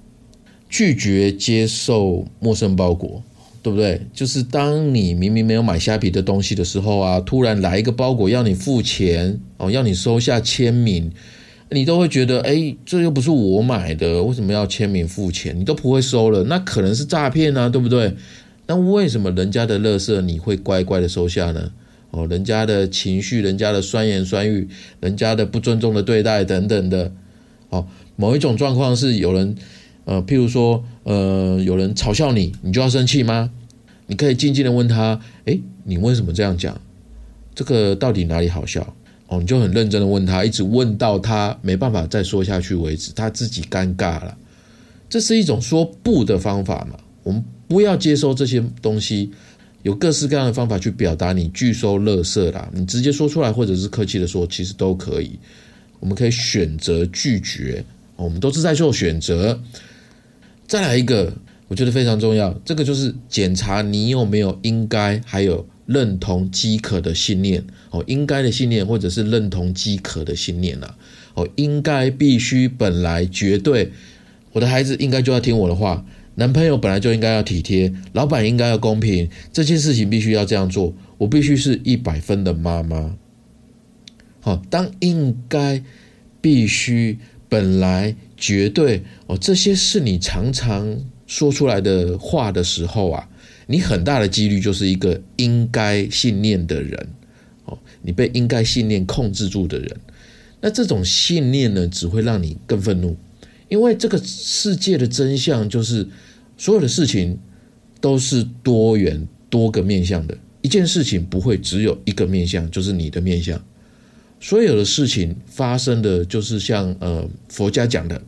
[0.69, 3.23] 拒绝接受陌生包裹，
[3.63, 4.01] 对不对？
[4.13, 11.13] 就是当你明明没有买虾皮的东西的时候啊，突然来一个包裹要你付钱，哦，要你收下签名，
[11.71, 15.57] 你都会觉得，哎，这又不是我买的，为什么要签名付钱？
[15.57, 18.17] 你都不会收了，那可能是诈骗啊，对不对？
[18.67, 21.71] 那为什么人家的乐色你会乖乖的收下呢？
[22.17, 24.67] 哦，人家的情绪、人家的酸言酸语、
[25.01, 27.13] 人家的不尊重的对待等等的，
[27.69, 29.55] 哦，某一种状况是有人，
[30.07, 33.51] 呃，譬如说，呃，有人嘲笑你，你就要生气吗？
[34.07, 36.81] 你可以静静的问他，诶，你为什么这样讲？
[37.55, 38.97] 这个到底哪里好笑？
[39.27, 44.35] 哦，你就很认真的问他，一直问到他没办法再说下去为止，他自己尴尬了。
[45.11, 46.99] 这是一种说不的方法嘛？
[47.25, 47.45] 我们。
[47.69, 49.33] 不要接收这些东西，
[49.87, 52.69] 有各式各样的方法去表达你拒收垃圾啦。
[52.75, 55.39] 你直接说出来，或者是客气的说，其实都可以。
[56.01, 57.85] 我们可以选择拒绝，
[58.17, 59.63] 我们都是在做选择。
[60.67, 61.33] 再来一个，
[61.69, 70.93] 我觉得非常重要，这个就是检查你有没有应该还有认同饥渴的信念哦，应该的信念或者是认同饥渴的信念呐。
[71.35, 73.93] 哦，应该必须本来绝对，
[74.51, 76.05] 我的孩子应该就要听我的话。
[76.37, 80.95] 男朋友本来就应该要体贴，老板应该要公平，这件事情必须要这样做。
[81.19, 83.17] 我必须是一百分的妈妈。
[84.41, 85.83] 好，当应该、
[86.41, 87.19] 必须、
[87.49, 93.29] 本来、绝对哦，这些是你常常说出来的话的时候啊，
[93.67, 97.09] 你很大的几率就是一个应该信念的人，
[97.65, 99.97] 哦，你被应该信念控制住的人。
[100.61, 103.17] 那这种信念呢，只会让你更愤怒，
[103.69, 106.07] 因为这个世界的真相就是，
[106.57, 107.39] 所有的事情
[108.01, 113.63] 都是多元多个面向的，一件事情不会只有一个面向，就是你的面向。
[114.41, 118.21] 所有的事情发生的就是像呃佛家讲的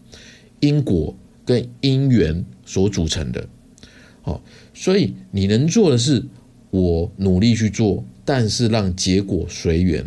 [0.61, 1.14] 因果
[1.45, 3.47] 跟因缘所组成的，
[4.23, 6.25] 好，所以你能做的是
[6.71, 10.05] 我努力去做，但是让结果随缘。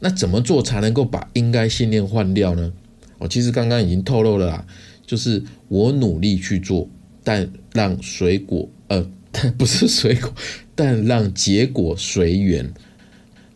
[0.00, 2.72] 那怎么做才能够把应该信念换掉呢？
[3.18, 4.66] 哦，其实刚刚已经透露了啦，
[5.06, 6.88] 就是我努力去做，
[7.24, 10.32] 但让水果呃但 不是水果，
[10.74, 12.72] 但让结果随缘。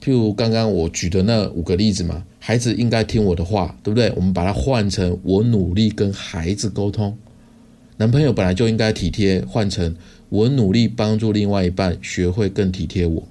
[0.03, 4.13] 譬如刚刚我举的那五个例子嘛，孩子应该听我的话，对不对？
[4.17, 7.17] 我们把它换成我努力跟孩子沟通。
[7.99, 9.95] 男朋友本来就应该体贴，换成
[10.29, 13.23] 我努力帮助另外一半学会更体贴我。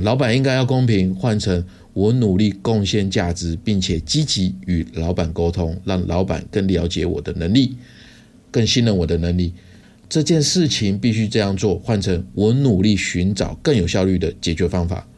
[0.00, 7.76] 老板应该要公平，换成我努力贡献价值，并且积极与老板沟通，让老板更了解我的能力，
[8.50, 9.52] 更信任我的能力。
[10.08, 15.08] 这件事情必须这样做，换成我努力寻找更有效率的解决方法。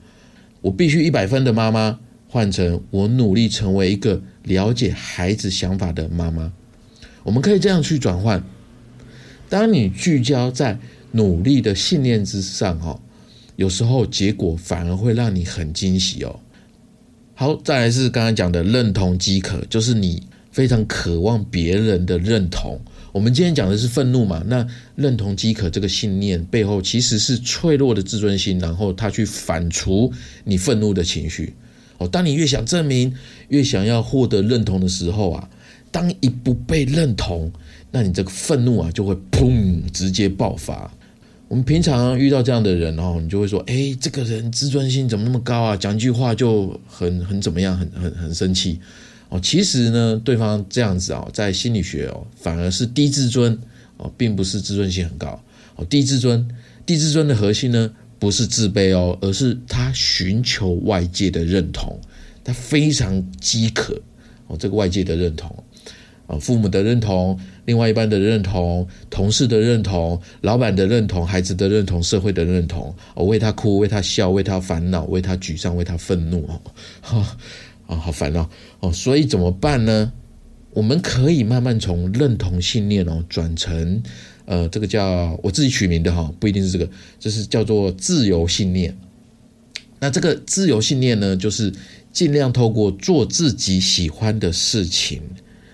[0.62, 6.52] 我必须一百分的妈妈，换成我努力成为一个了解孩子想法的妈妈。
[7.22, 8.42] 我们可以这样去转换。
[9.50, 10.78] 当你聚焦在
[11.12, 12.98] 努力的信念之上，哈，
[13.56, 16.40] 有时候结果反而会让你很惊喜哦。
[17.34, 22.80] 好，再来是刚刚讲的认同饥渴，就是你非常渴望别人的认同。
[23.12, 24.42] 我们今天讲的是愤怒嘛？
[24.46, 30.12] 那认同饥渴这个信念背后，其实是脆弱的自尊心，然后他去反刍
[30.44, 31.54] 你愤怒的情绪。
[31.96, 33.12] 哦，当你越想证明，
[33.48, 35.48] 越想要获得认同的时候啊，
[35.90, 37.50] 当一不被认同，
[37.90, 40.92] 那你这个愤怒啊就会砰直接爆发。
[41.48, 45.76] 我们平常遇到这样的人哦，你就会说：哎，这个人自尊心怎么那么高啊？
[45.76, 48.78] 讲一句话就很很怎么样，很很很生气。
[49.30, 53.56] 哦，其实呢，对方这样子啊，在心理学哦，反而是低自尊
[53.98, 55.38] 哦，并不是自尊心很高
[55.76, 55.84] 哦。
[55.84, 56.48] 低自尊，
[56.86, 62.00] 低自尊的核心呢，不是自卑哦，而是他寻求外界的认同，
[62.42, 64.00] 他非常饥渴
[64.46, 65.54] 哦，这个外界的认同
[66.26, 76.48] 啊，父母的认同，另外一半的认同，同事的认同，老板的认同，孩子的认同，社会的认同，我为他哭，为他笑，为他烦恼，为他沮丧，为他愤怒
[77.10, 77.26] 哦，
[77.88, 78.48] 啊，好烦哦！
[78.80, 80.12] 哦，所以怎么办呢？
[80.74, 84.00] 我们可以慢慢从认同信念哦，转成
[84.44, 88.94] 呃，这个叫我自己取名的哈，不一定是这个，就是叫做自由信念。
[89.98, 91.72] 那这个自由信念呢，就是
[92.12, 95.22] 尽量透过做自己喜欢的事情，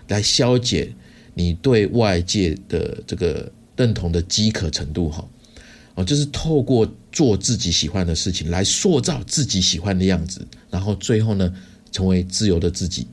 [0.07, 0.91] 来消解
[1.35, 5.29] 你对外界的这个认同的饥渴程度哈。
[5.97, 11.53] 哦，就是透过做自己喜欢的事情，来塑造自己喜欢的样子，然后最后呢。
[11.95, 13.07] 成为自由的自己，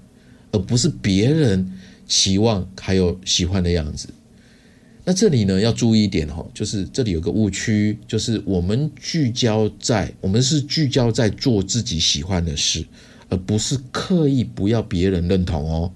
[0.51, 1.71] 而不是别人
[2.07, 4.09] 期望还有喜欢的样子。
[5.05, 12.83] 那这里呢要注意一点哈，就是这里有个误区，就是我们聚焦在我们是聚焦在做自己喜欢的事，
[13.29, 15.91] 而不是刻意不要别人认同哦。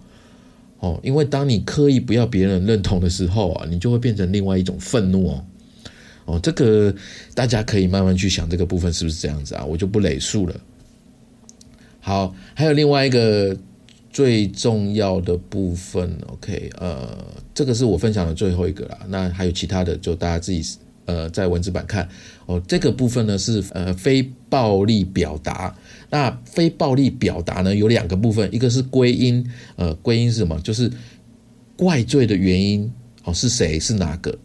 [0.79, 5.45] 哦，因为当你刻意不要别人认同的时候啊，你就会变成另外一种愤怒哦。
[6.25, 6.93] 哦，这个
[7.33, 9.65] 大家可以慢慢去想这个部分是不是这样子啊？
[9.65, 10.55] 我就不累述了。
[12.05, 13.57] 好，还有另外一个
[14.11, 17.17] 最重要的部分，OK，呃，
[17.51, 18.99] 这个是我分享的最后一个啦。
[19.07, 22.07] 那还有其他的，就大家自己呃在文字版看
[22.45, 22.61] 哦。
[22.67, 25.75] 这个部分呢是呃非暴力表达。
[26.11, 29.43] 那非暴力表达呢有两个部分，一个是归因，
[29.75, 30.59] 呃，归因是什么？
[30.61, 30.91] 就是
[31.75, 33.79] 怪罪的原因哦，是谁？
[33.79, 34.37] 是哪个？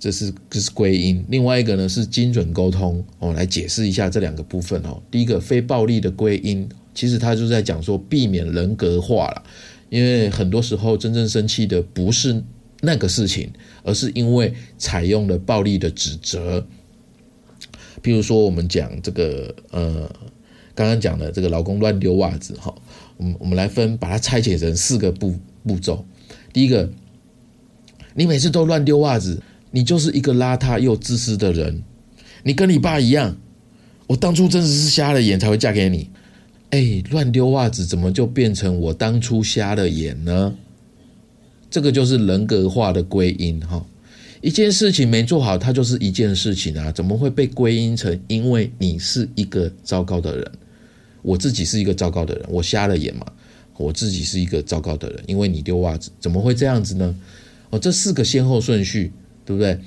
[0.00, 5.00] 这是这是归因，另外一个呢是精准沟通我哦，来解释一下这两个部分哦。
[5.10, 9.42] 第一个非暴力的归因，其实他就在讲说避免人格化了，
[9.90, 12.42] 因为很多时候真正生气的不是
[12.80, 16.66] 那个事情，而是因为采用了暴力的指责。
[18.02, 20.10] 譬如说我们讲这个呃，
[20.74, 22.74] 刚刚讲的这个老公乱丢袜子哈，
[23.18, 25.34] 我们我们来分把它拆解成四个步
[25.66, 26.02] 步骤。
[26.54, 26.90] 第一个，
[28.14, 29.42] 你每次都乱丢袜子。
[29.70, 31.82] 你就是一个邋遢又自私的人，
[32.42, 33.36] 你跟你爸一样。
[34.06, 36.10] 我当初真的是瞎了眼才会嫁给你。
[36.70, 40.54] 哎，乱丢袜子怎么就变成我当初瞎了眼呢？
[41.70, 43.86] 这个就是人格化的归因哈。
[44.40, 50.52] 一件事情没做好，它就是一件事情啊，怎么会被归因成因为你是一个糟糕的人？
[51.22, 53.26] 我自己是一个糟糕的人，我瞎了眼嘛。
[53.76, 57.14] 我自己是一个糟糕的人，因为你丢袜子，怎么会这样子呢？
[57.70, 59.12] 哦，这四个先后顺序。
[59.50, 59.80] 对不对？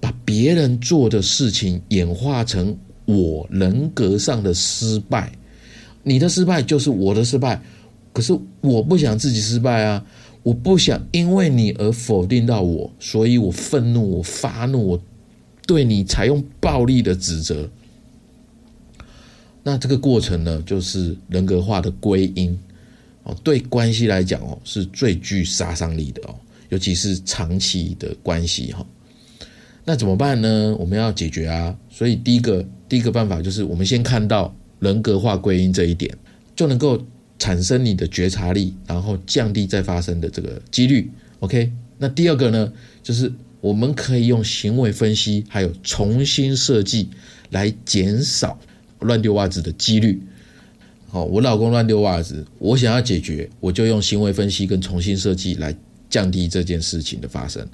[0.00, 5.32] 把别人做的事情演化成我人格上的失败，
[6.04, 7.60] 你的失败就是我的失败。
[8.12, 10.06] 可是我不想自己失败啊！
[10.44, 15.02] 我不想因为你而否定到我，所以我愤怒，我发怒，我
[15.66, 17.68] 对你采用暴力的指责。
[19.64, 22.56] 那这个过程呢，就是人格化的归因
[23.24, 26.34] 哦，对关系来讲哦，是最具杀伤力的哦，
[26.68, 28.86] 尤其是长期的关系哈。
[29.88, 30.76] 那怎么办呢？
[30.78, 31.74] 我们要解决啊！
[31.88, 36.14] 所以第一个第一个办法就是，我们先看到人格化归因这一点，
[36.54, 37.02] 就能够
[37.38, 41.10] 产生你的觉察力，然后降低再发生的这个几率。
[41.40, 42.70] OK，那第二个呢，
[43.02, 43.32] 就是
[43.62, 47.08] 我们可以用行为分析，还有重新设计
[47.48, 48.60] 来减少。
[49.00, 50.20] 乱丢袜子的几率，
[51.06, 55.74] 好，我老公乱丢袜子，我想要解决，我就用行为分析跟重新设计来
[56.10, 57.66] 降低这件事情的发生。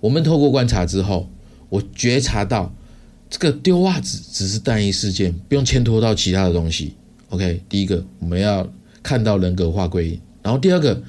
[0.00, 1.28] 我们透过观察之后，
[1.72, 2.70] 我觉察到
[3.30, 6.92] 这个丢袜子只是单一事件，不用牵拖到其他的东西。
[7.30, 8.70] OK，第一个我们要
[9.02, 11.02] 看到人格化归因，然后第二个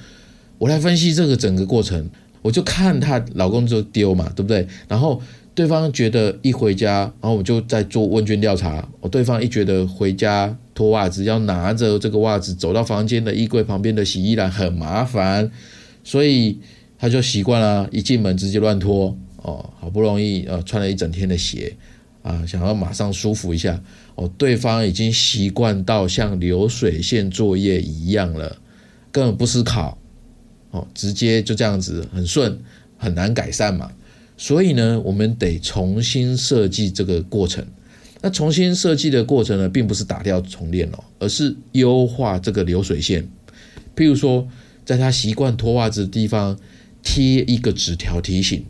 [0.56, 2.08] 我来分析这个整个过程，
[2.40, 4.66] 我就看她老公就丢嘛，对不对？
[4.88, 5.20] 然后。
[5.56, 8.88] 对方觉得一回家，然后我就在做问卷调查。
[9.00, 15.48] 我对方一觉得回家脱袜子要拿着这个袜子走到房间的衣柜旁边的洗衣篮很麻烦，
[16.02, 16.58] 所以
[16.98, 19.16] 他就习惯了，一进门直接乱脱。
[19.44, 21.76] 哦，好不容易呃穿了一整天的鞋
[22.22, 23.82] 啊，想要马上舒服一下。
[24.14, 28.56] 哦，对方已经习惯到像流水线作业一样了，
[29.12, 29.98] 根本不思考，
[30.70, 32.58] 哦，直接就这样子很顺，
[32.96, 33.92] 很难改善嘛。
[34.36, 37.64] 所以呢，我们得重新设计这个过程。
[38.22, 43.28] 那重新设计的过程呢，并不是打掉重练哦，而是优化这个流水线。
[43.94, 44.48] 譬如说，
[44.84, 46.58] 在他习惯脱袜子的地方
[47.02, 48.64] 贴一个纸条提醒，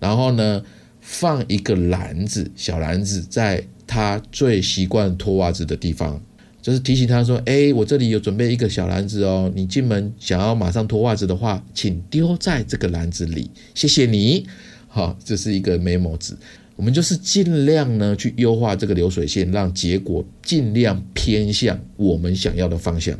[0.00, 0.60] 然后呢，
[1.00, 6.20] 放一个篮子小篮子在他最习惯脱袜子的地方，
[6.60, 14.46] 就是提醒他说：“哎，我这里有准备一个小篮子哦，你进门想要马上脱袜子的话，请丢在这个篮子里，谢谢你。”
[14.92, 16.34] 好，这是一个 memo 纸，
[16.74, 23.16] 我们就是尽量呢去优化这个流水线，让结果尽量偏向我们想要的方向。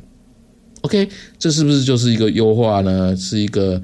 [0.80, 1.08] OK，
[1.38, 3.14] 这是不是就是一个优化呢？
[3.16, 3.80] 是一个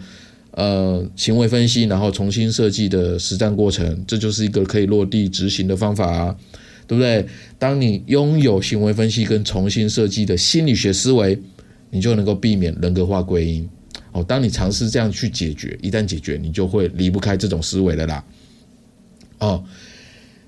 [0.57, 6.35] 呃行为分析，然后重新设计的实战过程，这就是一个可以落地执行的方法，
[6.87, 7.25] 对不对？
[7.59, 11.39] 当你拥有行为分析跟重新设计的心理学思维，
[11.91, 13.69] 你就能够避免人格化归因。
[14.13, 18.25] 哦，当你尝试这样去解决，一旦解决，你就会离不开这种思维的啦。
[19.39, 19.63] 哦，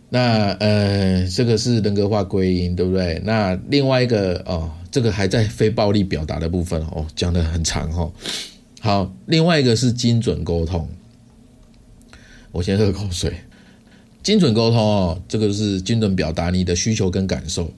[0.09, 3.21] 那呃，这个是人格化归因，对不对？
[3.27, 8.11] 那另外一个哦，这个还在非暴力表达的部分哦，讲的很长哈。
[8.89, 10.89] 好，另外一个是精准沟通。
[12.53, 13.34] 我先喝口水。
[14.22, 17.70] 精准沟通哦，这个是精准表达你的需求跟感受。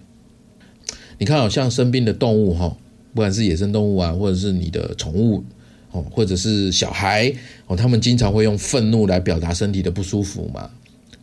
[1.19, 2.77] 你看，好像生病的动物哈，
[3.13, 5.43] 不管是野生动物啊，或者是你的宠物。
[5.91, 7.35] 哦，或者是小孩
[7.67, 10.71] 哦，他们经常会用愤怒来表达身体的不舒服嘛，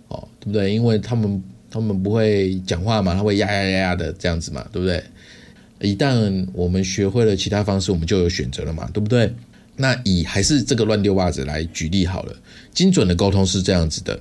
[0.09, 0.73] 哦，对不对？
[0.73, 5.01] 因为他们他们不会讲话嘛，他会呀呀呀呀的这样子嘛，对不对？
[5.79, 9.33] 一旦我们学会了其他方式，我们就有选择了嘛，对不对？
[9.79, 12.35] 那以还是这个乱丢袜子来举例好了，
[12.73, 14.19] 精准的沟通是这样子的。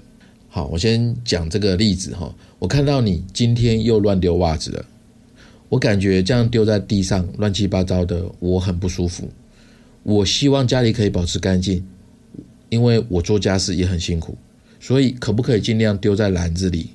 [0.49, 4.85] 好，我先讲这个例子哈，我看到你今天又乱丢袜子了，
[5.71, 9.29] 我感觉这样丢在地上乱七八糟的，我很不舒服。
[10.03, 11.83] 我希望家里可以保持干净，
[12.69, 14.37] 因为我做家事也很辛苦，
[14.79, 16.91] 所以可不可以尽量丢在篮子里？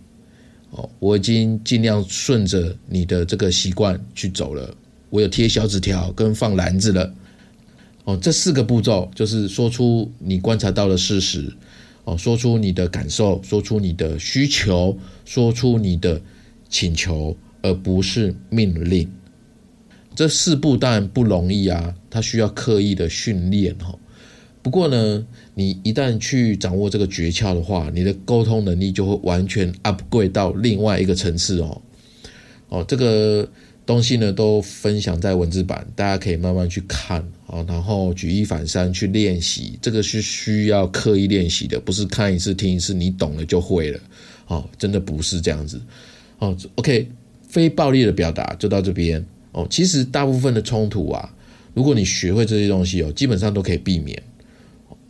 [0.70, 4.74] 哦，我已经尽量顺着你的这个习惯去走了。
[5.10, 7.14] 我有贴小纸条跟放篮子了。
[8.04, 11.52] 哦，这四个步骤就是说出你观察到的事实，
[12.04, 16.20] 哦，说出你的感受，说出你的需求，说出你的
[16.68, 19.08] 请求，而不是命令。
[20.16, 23.96] 这四步当然不容易啊，它需要刻意的训练哈。
[24.64, 31.82] 不过呢，你一旦去掌握这个诀窍的话，你的沟通能力就会完全 upgrade 到另外一个层次哦。
[32.70, 33.48] 哦，这个
[33.92, 39.78] 东西呢都分享在文字版，大家可以慢慢去看啊，然后举一反三去练习。
[39.82, 44.00] 这个是需要刻意练习的，不是看一次听一次你懂了就会了。
[44.48, 45.82] 哦，真的不是这样子。
[46.40, 47.06] 哦，OK，
[47.50, 49.26] 非暴力的表达就到这边。
[49.52, 51.30] 哦，其实大部分的冲突啊，
[51.74, 54.24] 如果你学会这些东西哦，基本上都可以避免。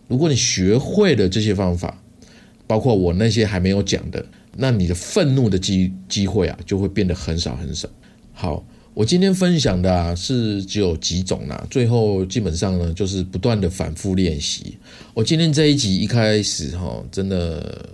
[0.08, 2.02] 如果你学会了这些方法，
[2.66, 4.26] 包括我那些还没有讲的，
[4.58, 7.88] 那你的愤怒的机机会啊，就会变得很少很少。
[8.34, 14.78] 好，我今天分享的啊是只有几种啦，最后基本上呢就是不断的反复练习。
[15.14, 17.88] 我今天这一集一开始哈，真的，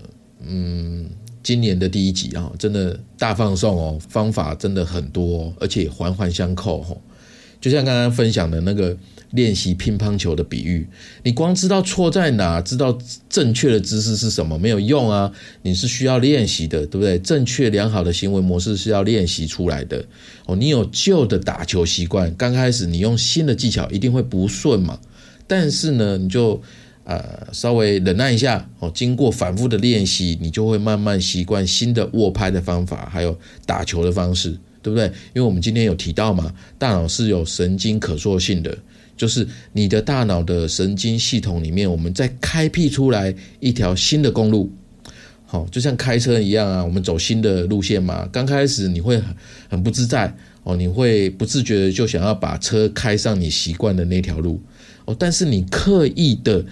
[0.43, 1.07] 嗯，
[1.43, 6.97] 今年的第一集啊，真的大放送哦，方法真的很多，而且环环相扣哈。
[7.61, 8.97] 就像刚刚分享的那个
[9.31, 10.87] 练习乒乓球的比喻，
[11.23, 12.97] 你光知道错在哪，知道
[13.29, 17.19] 正确的姿势是什么没有用啊，你是需要练习的，对不对？
[17.19, 20.03] 正确良好的行为模式是要练习出来的
[20.45, 20.55] 哦。
[20.55, 24.99] 你有旧的打球习惯，刚开始你用新的技巧一定会不顺嘛，
[25.45, 26.61] 但是呢，你就
[27.03, 34.57] 呃稍微忍耐一下哦，经过反复的练习，你就会慢慢习惯新的握拍的方法，还有打球的方式。
[34.79, 35.05] 对不对？
[35.07, 38.77] 因为我们今天有提到嘛，大脑是有神经可塑性的，
[39.17, 44.71] 就是你的大脑的神经系统里面，我们在开辟出来一条新的公路。
[45.45, 48.27] 好，就像开车一样啊，我们走新的路线嘛。
[48.31, 49.35] 刚开始你会很
[49.69, 54.61] 很不自在哦，你会不自觉的就想要把车开上你习惯的那条路
[55.05, 56.65] 哦，但是你刻意的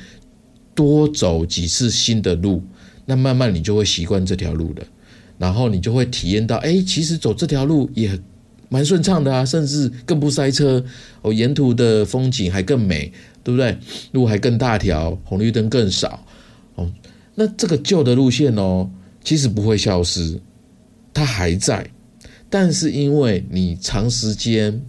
[0.74, 2.62] 多走几次新的路，
[3.06, 4.86] 那慢慢你就会习惯这条路的。
[5.38, 8.20] 然后你就会体验到，哎，其实走这条路也
[8.70, 10.84] 蛮顺畅的啊，甚至更不塞车
[11.22, 13.12] 哦，沿途的风景还更美，
[13.44, 13.78] 对不对？
[14.12, 16.26] 路还更大条，红绿灯更少
[16.76, 16.92] 哦。
[17.36, 18.90] 那这个旧的路线哦，
[19.24, 20.40] 其实不会消失，
[21.14, 21.86] 它还在，
[22.50, 24.82] 但是因为你长时间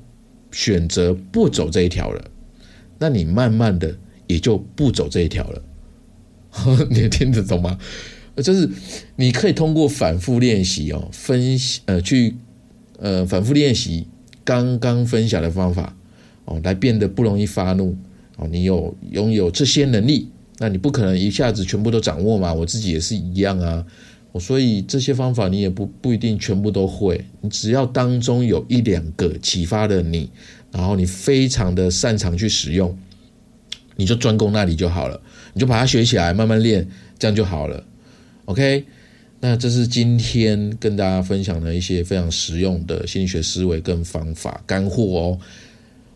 [0.52, 2.24] 选择不走这一条了，
[2.98, 3.94] 那你慢慢的
[4.26, 5.62] 也就不走这一条了。
[6.88, 7.78] 你听得懂吗？
[8.42, 8.68] 就是
[9.16, 12.34] 你可以通过反复练习哦，分析呃去
[12.98, 14.06] 呃反复练习
[14.44, 15.96] 刚刚分享的方法
[16.44, 17.96] 哦，来变得不容易发怒
[18.36, 18.48] 哦。
[18.50, 20.28] 你有拥有这些能力，
[20.58, 22.52] 那你不可能一下子全部都掌握嘛。
[22.52, 23.84] 我自己也是一样啊。
[24.32, 30.28] 我所以这些方法你也不不一定全部都会，你只要当中有一两个启发了你，
[30.70, 32.94] 然后你非常的擅长去使用，
[33.96, 35.18] 你就专攻那里就好了，
[35.54, 36.86] 你就把它学起来，慢慢练，
[37.18, 37.82] 这样就好了。
[38.44, 38.84] OK，
[39.48, 45.38] 那这是今天跟大家分享的一些非常实用的心理学思维跟方法干货哦。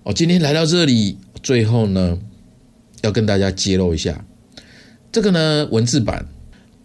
[0.03, 2.19] 哦，今天来到这里，最后呢，
[3.03, 4.25] 要跟大家揭露一下，
[5.13, 6.27] 这个呢文字版，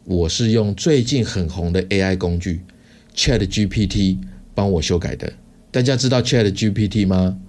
[0.04, 2.62] 我是用最近很红的 AI 工具
[3.16, 4.20] Chat GPT
[4.54, 5.34] 帮我修改的。
[5.72, 7.40] 大家知道 Chat GPT 吗？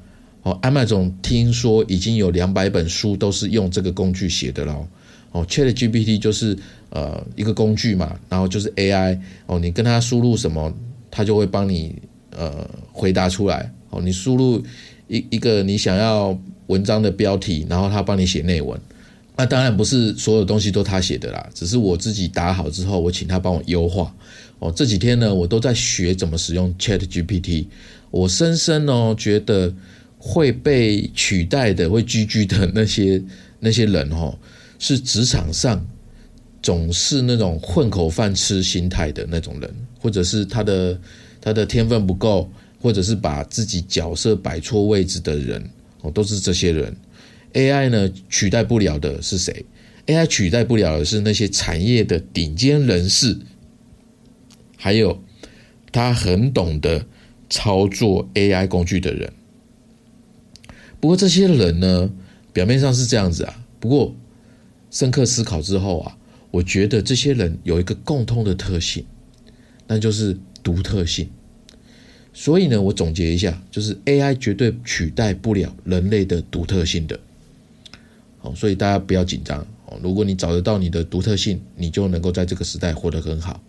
[0.40, 4.88] 哦，安麦总听说已经有两百本书都是用这个工具写的了。
[5.32, 6.56] 哦，Chat GPT 就是
[6.96, 10.72] 呃一个工具嘛，然后就是 AI 哦，你跟他输入什么，
[11.10, 11.94] 他就会帮你
[12.30, 13.70] 呃回答出来。
[13.90, 14.62] 哦，你输入
[15.08, 16.38] 一一个你想要
[16.68, 18.80] 文章的标题，然后他帮你写内文。
[19.36, 24.14] 那当然不是所有东西都他写的啦，只是我自己打好之后，我请他帮我优化。
[24.58, 27.66] 哦，这几天呢，我都在学怎么使用 Chat GPT。
[28.10, 29.74] 我深深哦觉得
[30.16, 33.22] 会被取代的、会居居的那些
[33.60, 34.34] 那些人哦。
[34.78, 35.82] 是职场上
[36.66, 41.00] 总是那种混口饭吃心态的那种人，或者是他的
[41.40, 42.50] 他的天分不够，
[42.80, 45.62] 或者是把自己角色摆错位置的人，
[46.00, 46.92] 哦，都是这些人。
[47.52, 49.64] AI 呢取代不了的是谁
[50.06, 53.38] ？AI 取代不了的是那些产业的顶尖人士，
[54.76, 55.22] 还有
[55.92, 57.06] 他很懂得
[57.48, 59.32] 操作 AI 工具的人。
[60.98, 62.10] 不过这些人呢，
[62.52, 64.16] 表面上是这样子啊，不过。
[64.88, 66.16] 深刻思考之后啊，
[66.50, 69.04] 我觉得这些人有一个共通的特性，
[69.86, 71.28] 那就是独特性。
[72.32, 77.18] 所以呢，我总结一下，就是 AI 绝对取代不了人类的独特性的。
[78.38, 79.98] 好，所以大家不要紧张哦。
[80.02, 83.62] 如果你找得到你的独特性，你就能够在这个时代活得很好。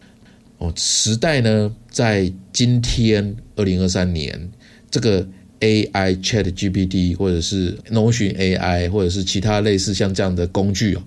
[0.57, 4.49] 哦，时代呢，在今天二零二三年，
[4.91, 5.25] 这个
[5.61, 11.03] AI Chat GPT 或者是 Notion AI 或者是其他类似像这样的工具哦，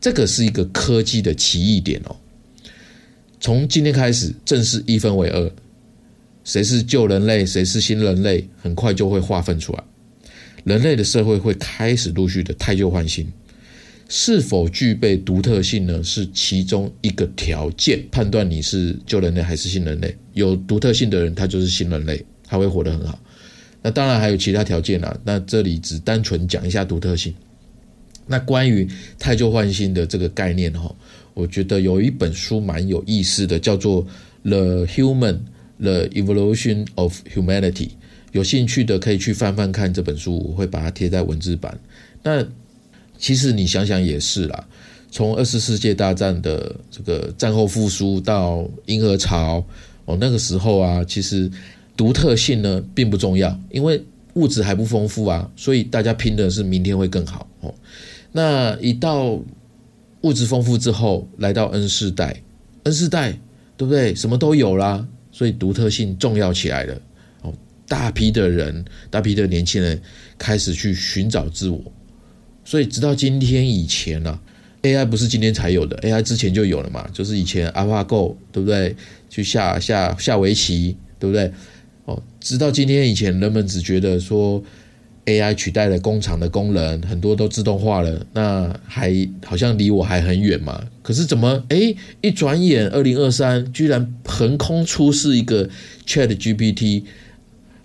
[0.00, 2.16] 这个是一个科技的奇异点哦。
[3.40, 5.50] 从今天开始正式一分为二，
[6.44, 9.84] 谁是旧人类，谁是新人类，很快就会划分出来。
[10.64, 13.26] 人类的社会会开始陆续的汰旧换新，
[14.08, 16.02] 是否具备独特性呢？
[16.02, 20.14] 是其中一个条件，判断你是旧人类还是新人类。
[20.34, 23.18] 有独特性的人，他就是新人类，他会活得很好。
[23.80, 27.32] 那当然还有其他条件啦，那这里只单纯讲一下独特性。
[28.28, 28.86] 那关于
[29.18, 30.94] 太旧换新的这个概念哈，
[31.34, 34.04] 我觉得有一本书蛮有意思的，叫做
[34.48, 35.38] 《The Human:
[35.80, 37.72] The Evolution of Humanity》。
[38.32, 41.76] 有兴趣的可以去翻翻看这本书，我会把它贴在文字版。
[42.22, 42.46] 那
[43.18, 44.68] 其实你想想也是啦，
[45.10, 49.64] 从二次世界大战的这个战后复苏到婴儿潮
[50.04, 51.50] 哦，那个时候啊，其实。
[51.98, 54.00] 独特性呢并不重要，因为
[54.34, 57.74] 物质还不丰富啊，所以大家拼的是明天会更好哦。
[58.32, 59.40] 那一到
[60.20, 62.42] 物质丰富之后，来到 N 世代
[62.82, 63.32] ，N 世代
[63.76, 64.14] 对不对？
[64.14, 67.00] 什么都有啦，所以独特性重要起来了
[67.42, 67.54] 哦。
[67.86, 70.00] 大批的人，大批的年轻人
[70.36, 71.80] 开始去寻找自我，
[72.64, 74.38] 所以直到今天以前呢
[74.82, 78.94] ，AI 不是今天才有的，AI 之前就有了嘛，就是以前 AlphaGo 对不对？
[79.30, 81.50] 去下下下围棋对不对？
[82.04, 84.62] 哦，直到今天以前，人们只觉得说。
[85.28, 89.12] AI 取代了工厂的工人，很多都自动化了，那还
[89.44, 90.82] 好像离我还很远嘛。
[91.02, 95.68] 可是怎么哎，一转眼二零二三，居然横空出世一个
[96.06, 97.02] Chat GPT，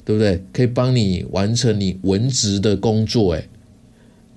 [0.06, 0.42] 对不对？
[0.54, 3.48] 可以帮你完成你文职的工作，哎，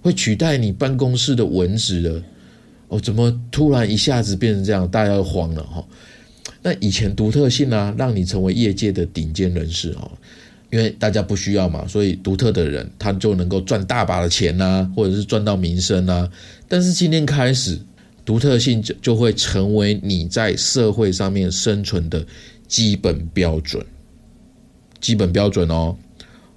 [0.02, 2.20] 会取代你办公室的文职的。
[2.88, 4.88] 哦，怎么突然一下子变成这样？
[4.88, 5.84] 大家都慌了哈。
[6.62, 10.10] 那以前独特性呢，让你成为业界的顶尖人士哦。
[10.70, 16.28] 因为大家不需要嘛，所以独特的人他就能够赚大把的钱呐，或者是赚到名声呐。
[16.68, 17.78] 但是今天开始，
[18.24, 22.26] 独特性就就会成为你在社会上面生存的
[22.66, 23.84] 基本标准。
[25.00, 25.96] 基本标准哦，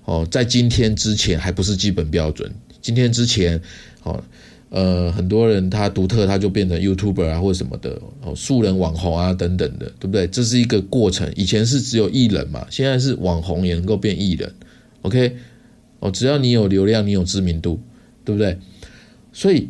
[0.05, 2.51] 哦，在今天之前还不是基本标准，
[2.81, 3.61] 今天之前，
[4.03, 4.23] 哦。
[4.69, 10.27] 呃，很多人他独特，他就变成 YouTuber 啊，或者什么的哦，素人网红啊等等的，对不对？
[10.27, 11.31] 这是一个过程。
[11.35, 14.53] 以前是只有艺人嘛，现在是网红也能够变艺人。
[15.01, 15.35] OK，
[15.99, 17.79] 哦，只要你有流量，你有知名度，
[18.23, 18.55] 对不对？
[19.33, 19.67] 所以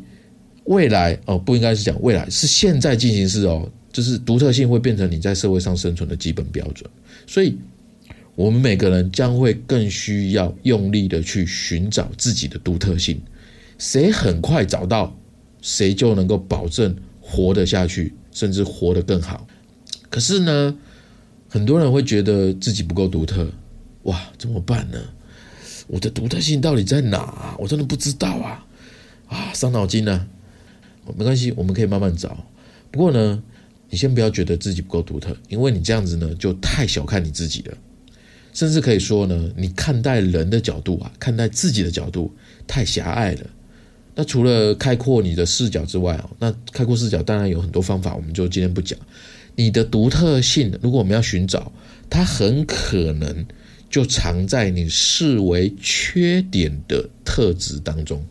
[0.66, 6.89] 未来哦，不应该是讲未来，是现在进行式哦，就是独特性会变成你在社会上生存的基本标准。
[7.26, 7.58] 所以，
[8.36, 13.18] 我们每个人将会更需要用力的去寻找自己的独特性。
[13.80, 15.17] 谁很快找到，
[15.61, 19.47] 谁就能够保证活得下去，甚至活得更好。
[20.09, 20.77] 可是呢，
[21.47, 23.49] 很多人会觉得自己不够独特，
[24.03, 24.99] 哇，怎么办呢？
[25.88, 27.55] 我的独特性到底在哪？
[27.57, 28.65] 我真的不知道啊！
[29.27, 30.27] 啊，伤脑筋呢。
[31.17, 32.45] 没关系，我们可以慢慢找。
[32.91, 33.41] 不过呢，
[33.89, 37.77] 你先不要觉得自己不够独特，因为你这样子呢，就太小看你自己了。
[38.53, 42.36] 甚至可以说呢，你看待人的角度啊，看待自己的角度
[42.67, 43.49] 太狭隘了。
[44.16, 48.99] 那除了开阔你的视角之外哦，那开阔视角当然有很多方法，我们就今天不讲。
[49.55, 51.72] 你的独特性，如果我们要寻找，
[52.10, 53.45] 它很可能
[53.89, 58.26] 就藏在你视为缺点的特质当中。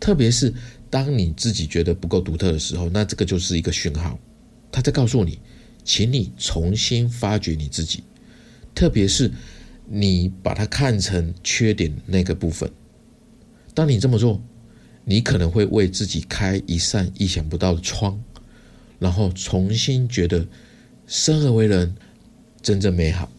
[0.00, 0.52] 特别是
[0.90, 4.18] 当你自己觉得不够独特的时候，那这个就是一个讯号，
[4.70, 5.38] 他在告诉你，
[5.84, 8.02] 请你重新发掘你自己。
[8.74, 9.30] 特别是
[9.86, 12.70] 你把它看成缺点那个部分。
[13.78, 14.42] 当你这么做，
[15.04, 18.20] 你可能会为自己开一扇意想不到的窗，
[18.98, 20.44] 然后重新觉得
[21.06, 21.94] 生而为人
[22.60, 23.30] 真正美好。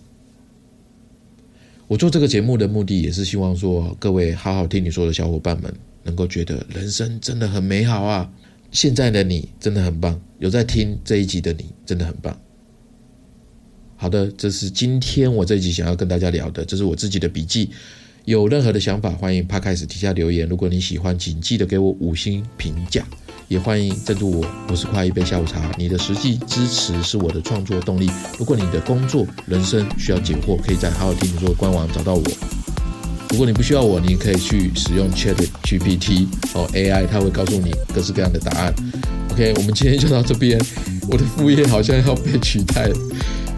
[1.90, 8.32] 我做这个节目的目的，也是希望说，各位好好听你说的小伙伴们，能够觉得人生真的很美好啊！
[8.72, 12.40] 现在的你真的很棒，有在听这一集的你真的很棒。
[13.98, 17.72] 好的，这是今天我这一集想要跟大家聊的，这是我自己的笔记。
[18.26, 20.48] 有任何的想法，欢迎趴开始底下留言。
[20.48, 23.04] 如果你喜欢，请记得给我五星评价，
[23.48, 25.72] 也欢迎赞助我我是快一杯下午茶。
[25.78, 28.10] 你的实际支持是我的创作动力。
[28.38, 32.24] 如果你的工作、人生需要解惑，可以在好好听你说官网找到我。
[33.30, 38.74] 如果你不需要我，你可以去使用 Chat GPT 哦 AI，它会告诉你各式各样的答案。
[39.32, 40.60] OK，我们今天就到这边。
[41.10, 42.96] 我的副业好像要被取代了，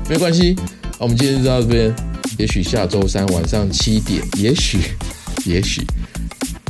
[0.07, 0.55] 没关系，
[0.97, 1.93] 我们今天就到这边。
[2.41, 4.79] 也许下周三晚上七点，也许，
[5.45, 5.85] 也许，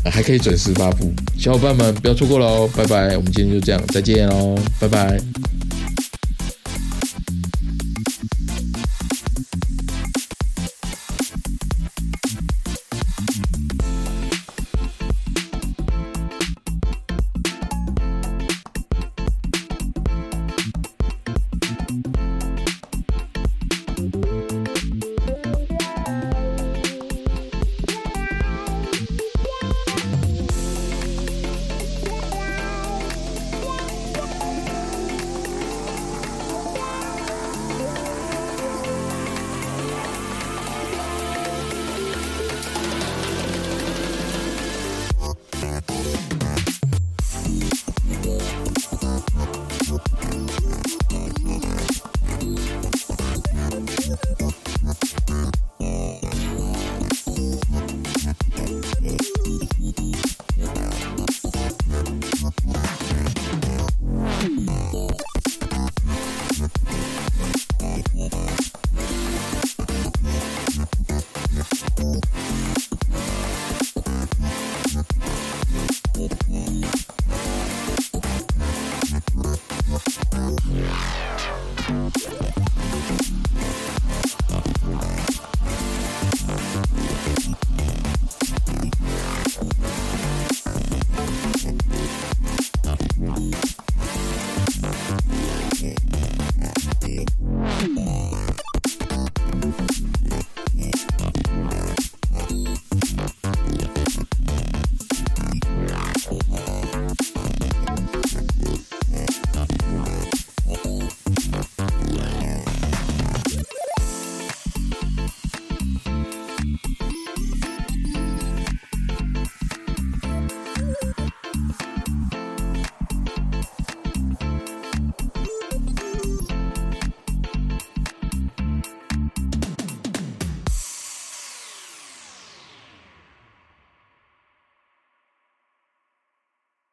[0.03, 1.13] 还可以准时发布。
[1.39, 3.15] 小伙伴们不要错过喽，拜拜！
[3.15, 5.17] 我们今天就这样，再见喽，拜拜。